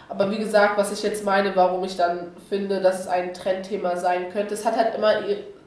Aber 0.07 0.31
wie 0.31 0.37
gesagt, 0.37 0.77
was 0.77 0.91
ich 0.91 1.03
jetzt 1.03 1.23
meine, 1.23 1.55
warum 1.55 1.83
ich 1.83 1.95
dann 1.95 2.31
finde, 2.49 2.81
dass 2.81 3.01
es 3.01 3.07
ein 3.07 3.33
Trendthema 3.33 3.95
sein 3.95 4.31
könnte, 4.31 4.53
es 4.53 4.65
hat 4.65 4.75
halt 4.75 4.95
immer 4.95 5.13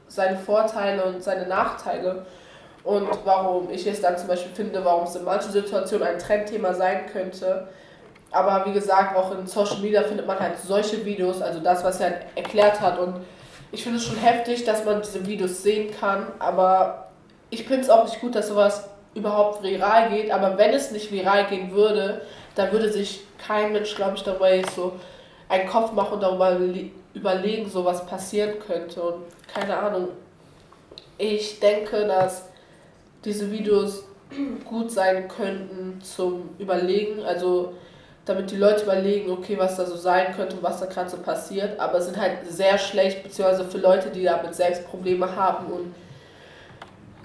seine 0.07 0.37
Vorteile 0.37 1.05
und 1.05 1.23
seine 1.23 1.47
Nachteile. 1.47 2.25
Und 2.83 3.07
warum 3.23 3.69
ich 3.69 3.87
es 3.87 4.01
dann 4.01 4.17
zum 4.17 4.27
Beispiel 4.27 4.53
finde, 4.53 4.83
warum 4.83 5.05
es 5.05 5.15
in 5.15 5.23
manchen 5.23 5.51
Situationen 5.53 6.05
ein 6.05 6.19
Trendthema 6.19 6.73
sein 6.73 7.05
könnte. 7.11 7.69
Aber 8.31 8.65
wie 8.65 8.73
gesagt, 8.73 9.15
auch 9.15 9.31
in 9.31 9.47
Social 9.47 9.77
Media 9.77 10.01
findet 10.03 10.27
man 10.27 10.37
halt 10.39 10.57
solche 10.57 11.05
Videos, 11.05 11.41
also 11.41 11.61
das, 11.61 11.83
was 11.83 12.01
er 12.01 12.13
erklärt 12.35 12.81
hat. 12.81 12.99
Und 12.99 13.21
ich 13.73 13.81
finde 13.83 13.97
es 13.97 14.05
schon 14.05 14.17
heftig, 14.17 14.65
dass 14.65 14.85
man 14.85 15.01
diese 15.01 15.25
Videos 15.25 15.63
sehen 15.63 15.91
kann. 15.99 16.27
Aber 16.37 17.09
ich 17.49 17.65
finde 17.65 17.81
es 17.81 17.89
auch 17.89 18.05
nicht 18.05 18.21
gut, 18.21 18.35
dass 18.35 18.47
sowas 18.47 18.87
überhaupt 19.15 19.63
viral 19.63 20.11
geht. 20.11 20.31
Aber 20.31 20.59
wenn 20.59 20.71
es 20.71 20.91
nicht 20.91 21.11
viral 21.11 21.47
gehen 21.47 21.71
würde, 21.71 22.21
dann 22.53 22.71
würde 22.71 22.91
sich 22.91 23.21
kein 23.45 23.73
Mensch, 23.73 23.95
glaube 23.95 24.15
ich, 24.15 24.23
darüber 24.23 24.49
so 24.75 24.93
einen 25.49 25.67
Kopf 25.67 25.91
machen 25.91 26.13
und 26.13 26.21
darüber 26.21 26.55
überlegen, 27.15 27.67
so 27.67 27.83
was 27.83 28.05
passieren 28.05 28.59
könnte. 28.59 29.01
Und 29.01 29.23
keine 29.51 29.75
Ahnung. 29.75 30.09
Ich 31.17 31.59
denke, 31.59 32.05
dass 32.05 32.49
diese 33.25 33.51
Videos 33.51 34.03
gut 34.65 34.91
sein 34.91 35.27
könnten 35.27 35.99
zum 36.01 36.49
Überlegen. 36.59 37.23
Also 37.23 37.73
damit 38.25 38.51
die 38.51 38.55
Leute 38.55 38.83
überlegen, 38.83 39.31
okay, 39.31 39.57
was 39.57 39.75
da 39.75 39.85
so 39.85 39.97
sein 39.97 40.33
könnte 40.35 40.55
und 40.55 40.63
was 40.63 40.79
da 40.79 40.85
gerade 40.85 41.09
so 41.09 41.17
passiert. 41.17 41.79
Aber 41.79 42.01
sind 42.01 42.19
halt 42.19 42.47
sehr 42.49 42.77
schlecht, 42.77 43.23
beziehungsweise 43.23 43.65
für 43.65 43.79
Leute, 43.79 44.09
die 44.09 44.23
damit 44.23 44.55
selbst 44.55 44.87
Probleme 44.87 45.35
haben 45.35 45.67
und 45.67 45.95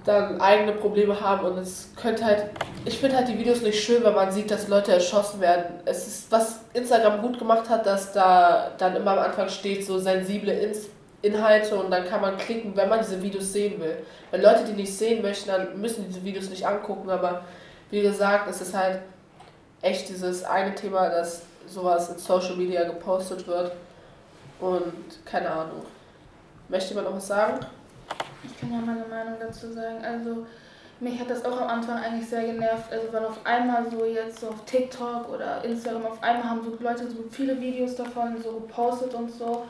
dann 0.04 0.40
eigene 0.40 0.72
Probleme 0.72 1.20
haben. 1.20 1.46
Und 1.46 1.58
es 1.58 1.90
könnte 2.00 2.24
halt, 2.24 2.44
ich 2.84 2.98
finde 2.98 3.16
halt 3.16 3.28
die 3.28 3.38
Videos 3.38 3.62
nicht 3.62 3.82
schön, 3.82 4.02
weil 4.02 4.14
man 4.14 4.32
sieht, 4.32 4.50
dass 4.50 4.66
Leute 4.66 4.92
erschossen 4.92 5.40
werden. 5.40 5.64
Es 5.84 6.06
ist, 6.06 6.32
was 6.32 6.60
Instagram 6.74 7.22
gut 7.22 7.38
gemacht 7.38 7.68
hat, 7.68 7.86
dass 7.86 8.12
da 8.12 8.72
dann 8.78 8.96
immer 8.96 9.12
am 9.12 9.18
Anfang 9.18 9.48
steht, 9.48 9.86
so 9.86 9.98
sensible 9.98 10.52
Ins 10.52 10.88
Inhalte 11.20 11.74
und 11.76 11.90
dann 11.90 12.06
kann 12.06 12.20
man 12.20 12.36
klicken, 12.36 12.76
wenn 12.76 12.88
man 12.88 13.00
diese 13.00 13.20
Videos 13.20 13.52
sehen 13.52 13.80
will. 13.80 13.96
Weil 14.30 14.40
Leute, 14.40 14.64
die 14.64 14.72
nicht 14.72 14.96
sehen 14.96 15.20
möchten, 15.20 15.48
dann 15.48 15.80
müssen 15.80 16.06
diese 16.06 16.24
Videos 16.24 16.48
nicht 16.48 16.64
angucken, 16.64 17.10
aber 17.10 17.42
wie 17.90 18.02
gesagt, 18.02 18.48
es 18.48 18.60
ist 18.60 18.76
halt 18.76 19.00
echt 19.82 20.08
dieses 20.08 20.44
eine 20.44 20.74
Thema, 20.74 21.08
dass 21.08 21.42
sowas 21.66 22.10
in 22.10 22.18
Social 22.18 22.56
Media 22.56 22.84
gepostet 22.84 23.46
wird 23.46 23.72
und 24.60 25.24
keine 25.24 25.50
Ahnung. 25.50 25.82
Möchte 26.68 26.90
jemand 26.90 27.08
noch 27.08 27.16
was 27.16 27.26
sagen? 27.26 27.60
Ich 28.44 28.58
kann 28.58 28.72
ja 28.72 28.78
meine 28.78 29.04
Meinung 29.06 29.34
dazu 29.40 29.72
sagen. 29.72 30.04
Also 30.04 30.46
mich 31.00 31.18
hat 31.20 31.30
das 31.30 31.44
auch 31.44 31.60
am 31.60 31.68
Anfang 31.68 31.98
eigentlich 31.98 32.28
sehr 32.28 32.44
genervt, 32.44 32.92
also 32.92 33.12
weil 33.12 33.24
auf 33.24 33.38
einmal 33.44 33.88
so 33.90 34.04
jetzt 34.04 34.40
so 34.40 34.48
auf 34.48 34.64
TikTok 34.64 35.28
oder 35.32 35.64
Instagram 35.64 36.06
auf 36.06 36.22
einmal 36.22 36.50
haben 36.50 36.62
so 36.62 36.76
Leute 36.82 37.08
so 37.08 37.24
viele 37.30 37.60
Videos 37.60 37.94
davon 37.94 38.40
so 38.42 38.52
gepostet 38.52 39.14
und 39.14 39.30
so 39.30 39.64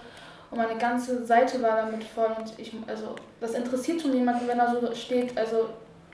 und 0.50 0.58
meine 0.58 0.78
ganze 0.78 1.24
Seite 1.26 1.60
war 1.60 1.76
damit 1.76 2.04
voll 2.04 2.28
und 2.38 2.58
ich, 2.58 2.72
also 2.86 3.14
das 3.40 3.52
interessiert 3.52 4.00
schon 4.00 4.14
jemanden, 4.14 4.48
wenn 4.48 4.58
da 4.58 4.74
so 4.74 4.94
steht, 4.94 5.36
also, 5.36 5.68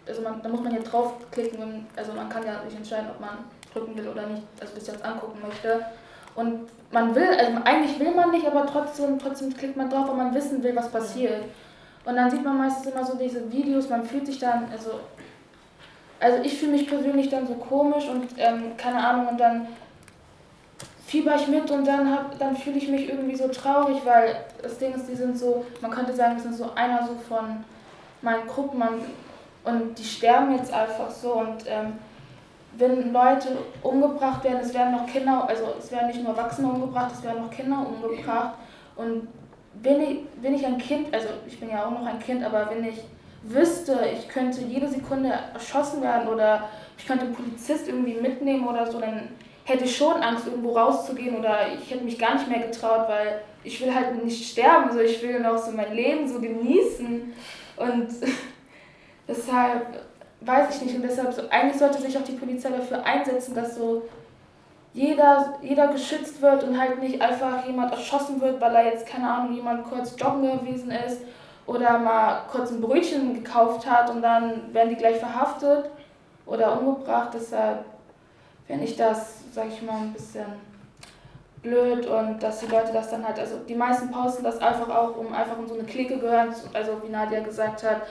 also 0.07 0.23
man, 0.23 0.43
da 0.43 0.49
muss 0.49 0.61
man 0.61 0.73
hier 0.73 0.83
draufklicken, 0.83 1.87
also 1.95 2.13
man 2.13 2.29
kann 2.29 2.45
ja 2.45 2.63
nicht 2.65 2.77
entscheiden, 2.77 3.11
ob 3.11 3.21
man 3.21 3.39
drücken 3.75 3.97
will 3.97 4.09
oder 4.09 4.27
nicht, 4.27 4.43
also 4.61 4.75
das 4.75 4.87
jetzt 4.87 5.05
angucken 5.05 5.41
möchte. 5.47 5.85
Und 6.35 6.69
man 6.91 7.15
will, 7.15 7.29
also 7.29 7.59
eigentlich 7.65 7.99
will 7.99 8.13
man 8.13 8.31
nicht, 8.31 8.47
aber 8.47 8.67
trotzdem, 8.67 9.19
trotzdem 9.19 9.55
klickt 9.55 9.77
man 9.77 9.91
drauf, 9.91 10.09
weil 10.09 10.17
man 10.17 10.35
wissen 10.35 10.63
will, 10.63 10.75
was 10.75 10.91
passiert. 10.91 11.45
Und 12.05 12.17
dann 12.17 12.31
sieht 12.31 12.45
man 12.45 12.59
meistens 12.59 12.87
immer 12.87 13.05
so 13.05 13.17
diese 13.17 13.51
Videos, 13.51 13.89
man 13.89 14.05
fühlt 14.05 14.27
sich 14.27 14.39
dann, 14.39 14.69
also, 14.71 15.01
also 16.21 16.43
ich 16.43 16.59
fühle 16.59 16.73
mich 16.73 16.89
persönlich 16.89 17.29
dann 17.29 17.47
so 17.47 17.55
komisch 17.55 18.09
und 18.09 18.29
ähm, 18.37 18.77
keine 18.77 19.07
Ahnung, 19.07 19.29
und 19.29 19.39
dann 19.39 19.69
fieber 21.07 21.37
ich 21.37 21.47
mit 21.49 21.71
und 21.71 21.87
dann, 21.87 22.19
dann 22.39 22.57
fühle 22.57 22.79
ich 22.79 22.89
mich 22.89 23.09
irgendwie 23.09 23.37
so 23.37 23.49
traurig, 23.49 23.99
weil 24.05 24.37
das 24.63 24.79
Ding 24.79 24.95
ist, 24.95 25.09
die 25.09 25.15
sind 25.15 25.39
so, 25.39 25.65
man 25.81 25.91
könnte 25.91 26.13
sagen, 26.13 26.35
das 26.35 26.43
sind 26.43 26.57
so 26.57 26.73
einer 26.75 27.07
so 27.07 27.15
von 27.29 27.65
meinen 28.21 28.47
Gruppen 28.47 28.83
und 29.65 29.99
die 29.99 30.05
sterben 30.05 30.57
jetzt 30.57 30.73
einfach 30.73 31.11
so 31.11 31.35
und 31.35 31.65
ähm, 31.67 31.95
wenn 32.79 33.13
Leute 33.13 33.49
umgebracht 33.83 34.45
werden, 34.45 34.61
es 34.61 34.75
werden 34.75 34.93
noch 34.93 35.07
Kinder, 35.07 35.47
also 35.49 35.75
es 35.79 35.91
werden 35.93 36.09
nicht 36.09 36.23
nur 36.23 36.37
Erwachsene 36.37 36.69
umgebracht, 36.69 37.13
es 37.13 37.23
werden 37.23 37.43
noch 37.43 37.51
Kinder 37.51 37.87
umgebracht. 37.87 38.55
Und 38.97 39.29
wenn 39.83 40.01
ich, 40.01 40.19
wenn 40.41 40.55
ich 40.55 40.67
ein 40.67 40.79
Kind, 40.79 41.13
also 41.13 41.29
ich 41.47 41.59
bin 41.59 41.71
ja 41.71 41.87
auch 41.87 41.91
noch 41.91 42.07
ein 42.07 42.19
Kind, 42.21 42.45
aber 42.45 42.71
wenn 42.71 42.85
ich 42.85 43.01
wüsste, 43.43 43.99
ich 44.17 44.29
könnte 44.29 44.63
jede 44.63 44.89
Sekunde 44.89 45.33
erschossen 45.53 46.03
werden 46.03 46.29
oder 46.29 46.69
ich 46.97 47.07
könnte 47.07 47.27
einen 47.27 47.35
Polizist 47.35 47.89
irgendwie 47.89 48.15
mitnehmen 48.15 48.67
oder 48.67 48.91
so, 48.91 49.01
dann 49.01 49.29
hätte 49.65 49.85
ich 49.85 49.97
schon 49.97 50.15
Angst, 50.15 50.47
irgendwo 50.47 50.73
rauszugehen 50.73 51.37
oder 51.37 51.59
ich 51.75 51.91
hätte 51.91 52.05
mich 52.05 52.19
gar 52.19 52.35
nicht 52.35 52.49
mehr 52.49 52.61
getraut, 52.61 53.09
weil 53.09 53.41
ich 53.63 53.81
will 53.81 53.95
halt 53.95 54.23
nicht 54.23 54.51
sterben, 54.51 54.93
so 54.93 55.01
ich 55.01 55.23
will 55.23 55.41
noch 55.41 55.59
so 55.59 55.73
mein 55.73 55.95
Leben 55.95 56.29
so 56.29 56.41
genießen. 56.41 57.33
Und 57.77 58.09
deshalb 59.29 59.87
weiß 60.45 60.77
ich 60.77 60.83
nicht 60.83 60.97
und 60.97 61.03
deshalb 61.03 61.33
so, 61.33 61.43
eigentlich 61.51 61.79
sollte 61.79 62.01
sich 62.01 62.17
auch 62.17 62.23
die 62.25 62.33
Polizei 62.33 62.71
dafür 62.71 63.05
einsetzen, 63.05 63.55
dass 63.55 63.77
so 63.77 64.03
jeder, 64.93 65.55
jeder 65.61 65.89
geschützt 65.89 66.41
wird 66.41 66.63
und 66.63 66.81
halt 66.81 67.01
nicht 67.01 67.21
einfach 67.21 67.67
jemand 67.67 67.93
erschossen 67.93 68.41
wird, 68.41 68.61
weil 68.61 68.75
er 68.77 68.85
jetzt, 68.87 69.07
keine 69.07 69.29
Ahnung, 69.29 69.55
jemand 69.55 69.85
kurz 69.85 70.15
joggen 70.19 70.61
gewesen 70.61 70.91
ist 70.91 71.23
oder 71.67 71.99
mal 71.99 72.43
kurz 72.51 72.71
ein 72.71 72.81
Brötchen 72.81 73.35
gekauft 73.35 73.91
hat 73.91 74.11
und 74.11 74.23
dann 74.23 74.73
werden 74.73 74.91
die 74.91 74.97
gleich 74.97 75.17
verhaftet 75.17 75.91
oder 76.47 76.79
umgebracht. 76.79 77.31
Deshalb 77.35 77.85
fände 78.67 78.85
ich 78.85 78.97
das, 78.97 79.39
sag 79.53 79.67
ich 79.69 79.83
mal, 79.83 79.97
ein 79.97 80.13
bisschen 80.13 80.47
blöd 81.63 82.07
und 82.07 82.41
dass 82.43 82.61
die 82.61 82.67
Leute 82.67 82.93
das 82.93 83.11
dann 83.11 83.27
halt, 83.27 83.39
also 83.39 83.57
die 83.67 83.75
meisten 83.75 84.11
posten 84.11 84.45
das 84.45 84.59
einfach 84.59 84.89
auch, 84.91 85.17
um 85.17 85.33
einfach 85.33 85.59
in 85.59 85.67
so 85.67 85.75
eine 85.75 85.85
Clique 85.85 86.19
gehören, 86.19 86.55
also 86.73 87.03
wie 87.03 87.11
Nadia 87.11 87.41
gesagt 87.41 87.83
hat, 87.83 88.03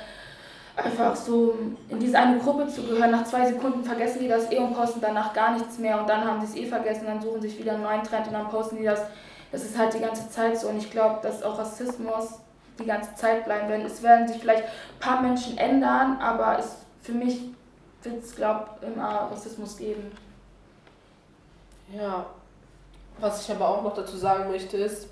einfach 0.75 1.15
so 1.15 1.55
in 1.89 1.99
diese 1.99 2.17
eine 2.17 2.39
Gruppe 2.39 2.67
zu 2.67 2.83
gehören. 2.83 3.11
Nach 3.11 3.25
zwei 3.25 3.45
Sekunden 3.45 3.83
vergessen 3.83 4.19
die 4.19 4.27
das 4.27 4.51
eh 4.51 4.57
und 4.57 4.73
posten 4.73 5.01
danach 5.01 5.33
gar 5.33 5.53
nichts 5.53 5.77
mehr 5.77 5.99
und 5.99 6.09
dann 6.09 6.25
haben 6.25 6.45
sie 6.45 6.59
es 6.59 6.65
eh 6.65 6.69
vergessen, 6.69 7.05
dann 7.05 7.21
suchen 7.21 7.41
sich 7.41 7.57
wieder 7.57 7.73
einen 7.73 7.83
neuen 7.83 8.03
Trend 8.03 8.27
und 8.27 8.33
dann 8.33 8.49
posten 8.49 8.77
die 8.77 8.85
das. 8.85 9.01
Das 9.51 9.63
ist 9.63 9.77
halt 9.77 9.93
die 9.93 9.99
ganze 9.99 10.29
Zeit 10.29 10.59
so 10.59 10.67
und 10.67 10.77
ich 10.77 10.89
glaube, 10.89 11.19
dass 11.21 11.43
auch 11.43 11.59
Rassismus 11.59 12.39
die 12.79 12.85
ganze 12.85 13.13
Zeit 13.13 13.45
bleiben 13.45 13.69
wird. 13.69 13.85
Es 13.85 14.01
werden 14.01 14.27
sich 14.27 14.39
vielleicht 14.39 14.63
ein 14.63 14.99
paar 14.99 15.21
Menschen 15.21 15.57
ändern, 15.59 16.17
aber 16.19 16.57
es, 16.57 16.77
für 17.03 17.11
mich 17.11 17.39
wird 18.01 18.23
es, 18.23 18.35
glaube 18.35 18.65
ich, 18.81 18.87
immer 18.87 19.29
Rassismus 19.31 19.77
geben. 19.77 20.11
Ja, 21.95 22.25
was 23.19 23.43
ich 23.43 23.55
aber 23.55 23.69
auch 23.69 23.83
noch 23.83 23.93
dazu 23.93 24.17
sagen 24.17 24.49
möchte 24.49 24.77
ist, 24.77 25.07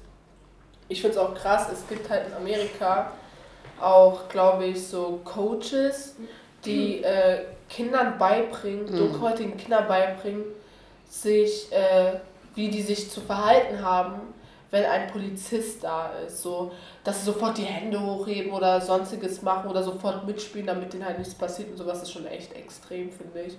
ich 0.87 1.01
finde 1.01 1.17
es 1.17 1.23
auch 1.23 1.35
krass, 1.35 1.67
es 1.71 1.87
gibt 1.87 2.09
halt 2.09 2.27
in 2.27 2.33
Amerika 2.33 3.11
auch, 3.81 4.29
glaube 4.29 4.65
ich, 4.65 4.87
so 4.87 5.19
Coaches, 5.23 6.15
die 6.65 6.97
mhm. 6.97 7.03
äh, 7.03 7.37
Kindern 7.69 8.17
beibringen, 8.17 8.85
mhm. 8.85 8.97
dunkelhäutigen 8.97 9.57
Kindern 9.57 9.87
beibringen, 9.87 10.43
sich, 11.09 11.71
äh, 11.71 12.19
wie 12.55 12.69
die 12.69 12.81
sich 12.81 13.09
zu 13.09 13.21
verhalten 13.21 13.83
haben, 13.83 14.33
wenn 14.71 14.85
ein 14.85 15.07
Polizist 15.11 15.83
da 15.83 16.11
ist. 16.25 16.41
So, 16.41 16.71
dass 17.03 17.19
sie 17.19 17.25
sofort 17.25 17.57
die 17.57 17.63
Hände 17.63 18.01
hochheben 18.01 18.51
oder 18.51 18.79
sonstiges 18.79 19.41
machen 19.41 19.69
oder 19.69 19.83
sofort 19.83 20.25
mitspielen, 20.25 20.67
damit 20.67 20.93
denen 20.93 21.05
halt 21.05 21.19
nichts 21.19 21.35
passiert 21.35 21.69
und 21.69 21.77
sowas 21.77 22.01
ist 22.01 22.11
schon 22.11 22.25
echt 22.25 22.53
extrem, 22.53 23.11
finde 23.11 23.41
ich. 23.47 23.57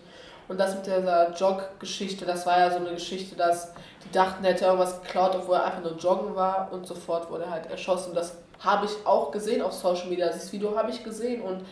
Und 0.49 0.59
das 0.59 0.75
mit 0.75 0.87
dieser 0.87 1.33
Jog-Geschichte, 1.33 2.25
das 2.25 2.47
war 2.47 2.59
ja 2.59 2.71
so 2.71 2.77
eine 2.77 2.91
Geschichte, 2.91 3.37
dass 3.37 3.73
die 4.05 4.11
dachten, 4.13 4.45
er 4.45 4.53
hätte 4.53 4.65
irgendwas 4.65 5.01
geklaut, 5.03 5.35
obwohl 5.35 5.57
er 5.57 5.65
einfach 5.65 5.83
nur 5.83 5.97
joggen 5.97 6.35
war 6.35 6.69
und 6.73 6.87
sofort 6.87 7.31
wurde 7.31 7.45
er 7.45 7.51
halt 7.51 7.67
erschossen. 7.71 8.15
Das 8.15 8.37
habe 8.61 8.87
ich 8.87 9.07
auch 9.07 9.31
gesehen 9.31 9.63
auf 9.63 9.73
Social 9.73 10.09
Media. 10.09 10.29
Dieses 10.29 10.53
Video 10.53 10.77
habe 10.77 10.91
ich 10.91 11.03
gesehen 11.03 11.43
und 11.43 11.65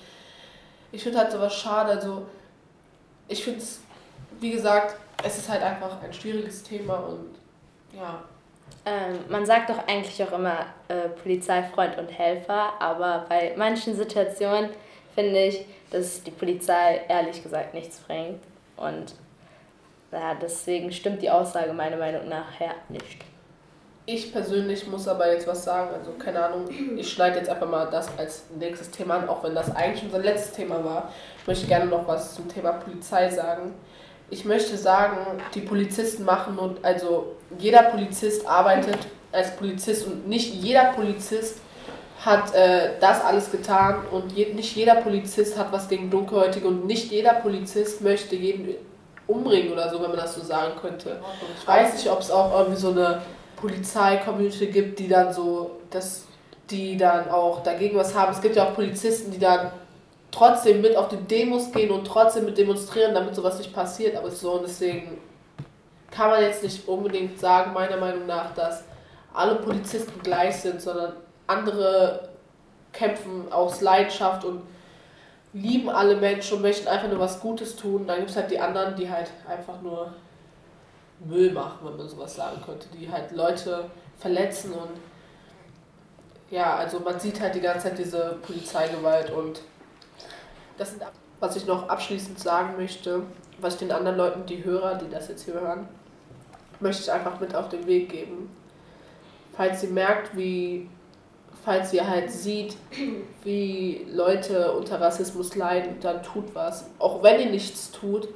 ich 0.93 1.03
finde 1.03 1.19
halt 1.19 1.33
sowas 1.33 1.55
schade. 1.55 1.93
Also 1.93 2.27
ich 3.29 3.45
finde 3.45 3.61
es, 3.61 3.81
wie 4.41 4.51
gesagt, 4.51 4.97
es 5.25 5.39
ist 5.39 5.49
halt 5.49 5.63
einfach 5.63 6.03
ein 6.03 6.13
schwieriges 6.13 6.63
Thema 6.63 6.95
und 6.97 7.35
ja. 7.93 8.23
Ähm, 8.87 9.19
man 9.29 9.45
sagt 9.45 9.69
doch 9.69 9.87
eigentlich 9.87 10.23
auch 10.23 10.33
immer 10.33 10.67
äh, 10.89 11.09
Polizeifreund 11.23 11.99
und 11.99 12.09
Helfer, 12.09 12.73
aber 12.81 13.27
bei 13.29 13.53
manchen 13.57 13.95
Situationen 13.95 14.71
finde 15.15 15.45
ich, 15.45 15.67
dass 15.91 16.23
die 16.23 16.31
Polizei 16.31 17.03
ehrlich 17.09 17.43
gesagt 17.43 17.75
nichts 17.75 17.99
bringt. 17.99 18.41
Und 18.81 19.15
ja, 20.11 20.35
deswegen 20.35 20.91
stimmt 20.91 21.23
die 21.23 21.31
Aussage 21.31 21.73
meiner 21.73 21.97
Meinung 21.97 22.29
nach 22.29 22.59
her 22.59 22.75
nicht. 22.89 23.25
Ich 24.07 24.33
persönlich 24.33 24.89
muss 24.89 25.07
aber 25.07 25.33
jetzt 25.33 25.47
was 25.47 25.63
sagen, 25.63 25.91
also 25.95 26.13
keine 26.13 26.45
Ahnung, 26.45 26.65
ich 26.97 27.13
schneide 27.13 27.39
jetzt 27.39 27.49
einfach 27.49 27.69
mal 27.69 27.89
das 27.91 28.09
als 28.19 28.45
nächstes 28.59 28.91
Thema 28.91 29.19
an, 29.19 29.29
auch 29.29 29.45
wenn 29.45 29.55
das 29.55 29.75
eigentlich 29.77 30.03
unser 30.03 30.19
letztes 30.19 30.53
Thema 30.53 30.83
war. 30.85 31.13
Ich 31.41 31.47
möchte 31.47 31.67
gerne 31.67 31.87
noch 31.87 32.09
was 32.09 32.35
zum 32.35 32.49
Thema 32.49 32.73
Polizei 32.73 33.29
sagen. 33.29 33.75
Ich 34.31 34.45
möchte 34.45 34.77
sagen, 34.77 35.41
die 35.55 35.61
Polizisten 35.61 36.25
machen 36.25 36.59
und 36.59 36.85
also 36.85 37.37
jeder 37.59 37.85
Polizist 37.85 38.49
arbeitet 38.49 38.99
als 39.33 39.55
Polizist 39.57 40.07
und 40.07 40.27
nicht 40.27 40.55
jeder 40.55 40.87
Polizist 40.93 41.61
hat 42.25 42.55
äh, 42.55 42.91
das 43.01 43.25
alles 43.25 43.51
getan 43.51 44.05
und 44.11 44.33
je, 44.33 44.53
nicht 44.53 44.77
jeder 44.77 44.97
Polizist 44.97 45.59
hat 45.59 45.73
was 45.73 45.89
gegen 45.89 46.11
Dunkelhäutige 46.11 46.69
und 46.69 46.87
nicht 46.87 47.11
jeder 47.11 47.35
Polizist 47.35 48.03
möchte 48.03 48.37
jeden 48.37 48.75
umbringen 49.27 49.73
oder 49.73 49.89
so, 49.89 50.03
wenn 50.03 50.11
man 50.11 50.19
das 50.19 50.35
so 50.35 50.43
sagen 50.43 50.73
könnte. 50.81 51.21
Ich 51.59 51.67
weiß 51.67 51.95
nicht, 51.95 52.11
ob 52.11 52.21
es 52.21 52.31
auch 52.31 52.59
irgendwie 52.59 52.81
so 52.81 52.91
eine 52.91 53.23
Polizei-Community 53.57 54.67
gibt, 54.67 54.99
die 54.99 55.09
dann 55.09 55.33
so, 55.33 55.79
dass 55.89 56.25
die 56.69 56.97
dann 56.97 57.31
auch 57.31 57.63
dagegen 57.63 57.97
was 57.97 58.15
haben. 58.15 58.33
Es 58.33 58.41
gibt 58.41 58.57
ja 58.57 58.65
auch 58.65 58.75
Polizisten, 58.75 59.31
die 59.31 59.39
dann 59.39 59.71
trotzdem 60.31 60.81
mit 60.81 60.97
auf 60.97 61.09
die 61.09 61.17
Demos 61.17 61.73
gehen 61.73 61.91
und 61.91 62.07
trotzdem 62.07 62.45
mit 62.45 62.59
demonstrieren, 62.59 63.15
damit 63.15 63.35
sowas 63.35 63.59
nicht 63.59 63.73
passiert. 63.73 64.17
Aber 64.17 64.31
so 64.31 64.53
und 64.53 64.63
deswegen 64.63 65.19
kann 66.11 66.31
man 66.31 66.43
jetzt 66.43 66.63
nicht 66.63 66.87
unbedingt 66.87 67.39
sagen, 67.39 67.73
meiner 67.73 67.97
Meinung 67.97 68.27
nach, 68.27 68.55
dass 68.55 68.85
alle 69.33 69.57
Polizisten 69.57 70.21
gleich 70.23 70.57
sind, 70.57 70.83
sondern 70.83 71.13
andere 71.51 72.29
kämpfen 72.93 73.53
aus 73.53 73.81
Leidenschaft 73.81 74.45
und 74.45 74.63
lieben 75.53 75.89
alle 75.89 76.17
Menschen 76.17 76.57
und 76.57 76.63
möchten 76.63 76.89
einfach 76.89 77.09
nur 77.09 77.19
was 77.19 77.41
Gutes 77.41 77.77
tun. 77.77 78.07
Dann 78.07 78.19
gibt 78.19 78.31
es 78.31 78.37
halt 78.37 78.51
die 78.51 78.61
anderen, 78.61 78.97
die 78.97 79.11
halt 79.11 79.31
einfach 79.49 79.81
nur 79.83 80.13
Müll 81.25 81.53
machen, 81.53 81.79
wenn 81.83 81.97
man 81.97 82.09
sowas 82.09 82.35
sagen 82.35 82.63
könnte, 82.65 82.89
die 82.89 83.11
halt 83.11 83.33
Leute 83.33 83.91
verletzen 84.19 84.73
und 84.73 84.91
ja, 86.51 86.77
also 86.77 86.99
man 87.01 87.21
sieht 87.21 87.41
halt 87.41 87.55
die 87.55 87.61
ganze 87.61 87.89
Zeit 87.89 87.99
diese 87.99 88.39
Polizeigewalt 88.43 89.31
und 89.31 89.63
das 90.79 90.91
sind, 90.91 91.03
was 91.39 91.57
ich 91.57 91.67
noch 91.67 91.89
abschließend 91.89 92.41
sagen 92.41 92.77
möchte, 92.77 93.23
was 93.61 93.75
ich 93.75 93.81
den 93.81 93.93
anderen 93.93 94.17
Leuten, 94.17 94.47
die 94.47 94.65
Hörer, 94.65 94.97
die 94.97 95.09
das 95.09 95.29
jetzt 95.29 95.45
hier 95.45 95.55
hören, 95.55 95.89
möchte 96.81 97.03
ich 97.03 97.13
einfach 97.13 97.39
mit 97.39 97.55
auf 97.55 97.69
den 97.69 97.87
Weg 97.87 98.09
geben. 98.09 98.51
Falls 99.53 99.83
ihr 99.83 99.91
merkt, 99.91 100.37
wie 100.37 100.89
falls 101.65 101.93
ihr 101.93 102.09
halt 102.09 102.31
sieht, 102.31 102.77
wie 103.45 104.07
Leute 104.13 104.73
unter 104.73 105.01
Rassismus 105.01 105.57
leiden, 105.57 105.97
dann 106.01 106.23
tut 106.23 106.55
was. 106.55 106.87
Auch 106.99 107.23
wenn 107.23 107.41
ihr 107.41 107.51
nichts 107.51 107.91
tut, 107.91 108.29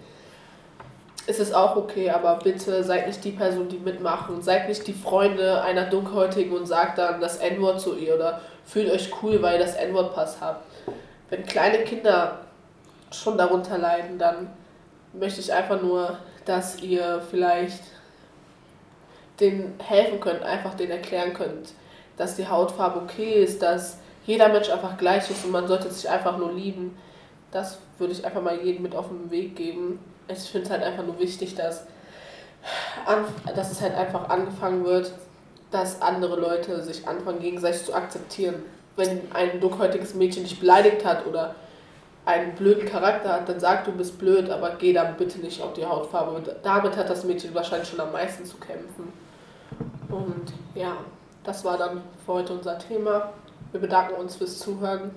ist 1.27 1.41
es 1.41 1.55
auch 1.55 1.77
okay, 1.77 2.11
aber 2.11 2.39
bitte 2.43 2.85
seid 2.85 3.07
nicht 3.07 3.25
die 3.25 3.31
Person, 3.33 3.69
die 3.69 3.79
mitmachen. 3.79 4.43
Seid 4.43 4.69
nicht 4.69 4.87
die 4.87 4.93
Freunde 4.93 5.63
einer 5.63 5.87
Dunkelhäutigen 5.87 6.55
und 6.55 6.67
sagt 6.67 6.99
dann 6.99 7.21
das 7.21 7.39
N-Wort 7.39 7.81
zu 7.81 7.97
ihr 7.97 8.15
oder 8.15 8.41
fühlt 8.65 8.91
euch 8.91 9.11
cool, 9.23 9.41
weil 9.41 9.59
ihr 9.59 9.65
das 9.65 9.77
N-Wort-Pass 9.77 10.41
habt. 10.41 10.67
Wenn 11.31 11.47
kleine 11.47 11.79
Kinder 11.85 12.41
schon 13.11 13.39
darunter 13.39 13.79
leiden, 13.79 14.19
dann 14.19 14.49
möchte 15.15 15.41
ich 15.41 15.53
einfach 15.53 15.81
nur, 15.81 16.19
dass 16.45 16.81
ihr 16.83 17.23
vielleicht 17.31 17.81
denen 19.41 19.79
helfen 19.83 20.21
könnt, 20.21 20.43
einfach 20.43 20.75
denen 20.75 20.93
erklären 20.93 21.33
könnt, 21.33 21.73
dass 22.17 22.37
die 22.37 22.49
Hautfarbe 22.49 23.01
okay 23.01 23.43
ist, 23.43 23.63
dass 23.63 23.99
jeder 24.27 24.49
Mensch 24.49 24.71
einfach 24.71 24.97
gleich 24.97 25.31
ist 25.31 25.45
und 25.45 25.51
man 25.51 25.67
sollte 25.67 25.91
sich 25.91 26.09
einfach 26.09 26.39
nur 26.39 26.53
lieben. 26.53 26.97
Das 27.51 27.79
würde 27.99 28.13
ich 28.13 28.25
einfach 28.25 28.43
mal 28.43 28.59
jedem 28.61 28.83
mit 28.83 28.97
auf 28.97 29.09
den 29.09 29.31
Weg 29.31 29.57
geben. 29.57 29.99
Ich 30.29 30.39
finde 30.51 30.67
es 30.67 30.71
halt 30.71 30.83
einfach 30.83 31.05
nur 31.05 31.19
wichtig, 31.19 31.55
dass, 31.55 31.87
dass 33.55 33.71
es 33.71 33.81
halt 33.81 33.95
einfach 33.95 34.29
angefangen 34.29 34.85
wird, 34.85 35.13
dass 35.71 36.01
andere 36.01 36.41
Leute 36.41 36.83
sich 36.83 37.07
anfangen, 37.07 37.41
gegenseitig 37.41 37.85
zu 37.85 37.95
akzeptieren. 37.95 38.63
Wenn 38.97 39.21
ein 39.35 39.61
dunkelhäutiges 39.61 40.15
Mädchen 40.15 40.45
dich 40.45 40.59
beleidigt 40.59 41.05
hat 41.05 41.27
oder 41.27 41.55
einen 42.25 42.55
blöden 42.55 42.89
Charakter 42.89 43.35
hat, 43.35 43.49
dann 43.49 43.61
sag 43.61 43.85
du 43.85 43.93
bist 43.93 44.19
blöd, 44.19 44.49
aber 44.49 44.77
geh 44.79 44.93
dann 44.93 45.17
bitte 45.17 45.41
nicht 45.41 45.61
auf 45.61 45.75
die 45.75 45.85
Hautfarbe. 45.85 46.31
Und 46.31 46.51
damit 46.63 46.97
hat 46.97 47.11
das 47.11 47.25
Mädchen 47.25 47.55
wahrscheinlich 47.55 47.89
schon 47.89 48.01
am 48.01 48.13
meisten 48.13 48.47
zu 48.47 48.57
kämpfen. 48.57 49.13
Und 50.09 50.53
ja 50.75 50.97
das 51.45 51.65
war 51.65 51.77
dann 51.79 52.03
für 52.25 52.33
heute 52.33 52.55
unser 52.55 52.79
Thema. 52.79 53.33
Wir 53.71 53.81
bedanken 53.81 54.15
uns 54.15 54.37
fürs 54.37 54.59
Zuhören. 54.59 55.11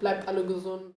Bleibt 0.00 0.26
alle 0.26 0.44
gesund. 0.44 0.82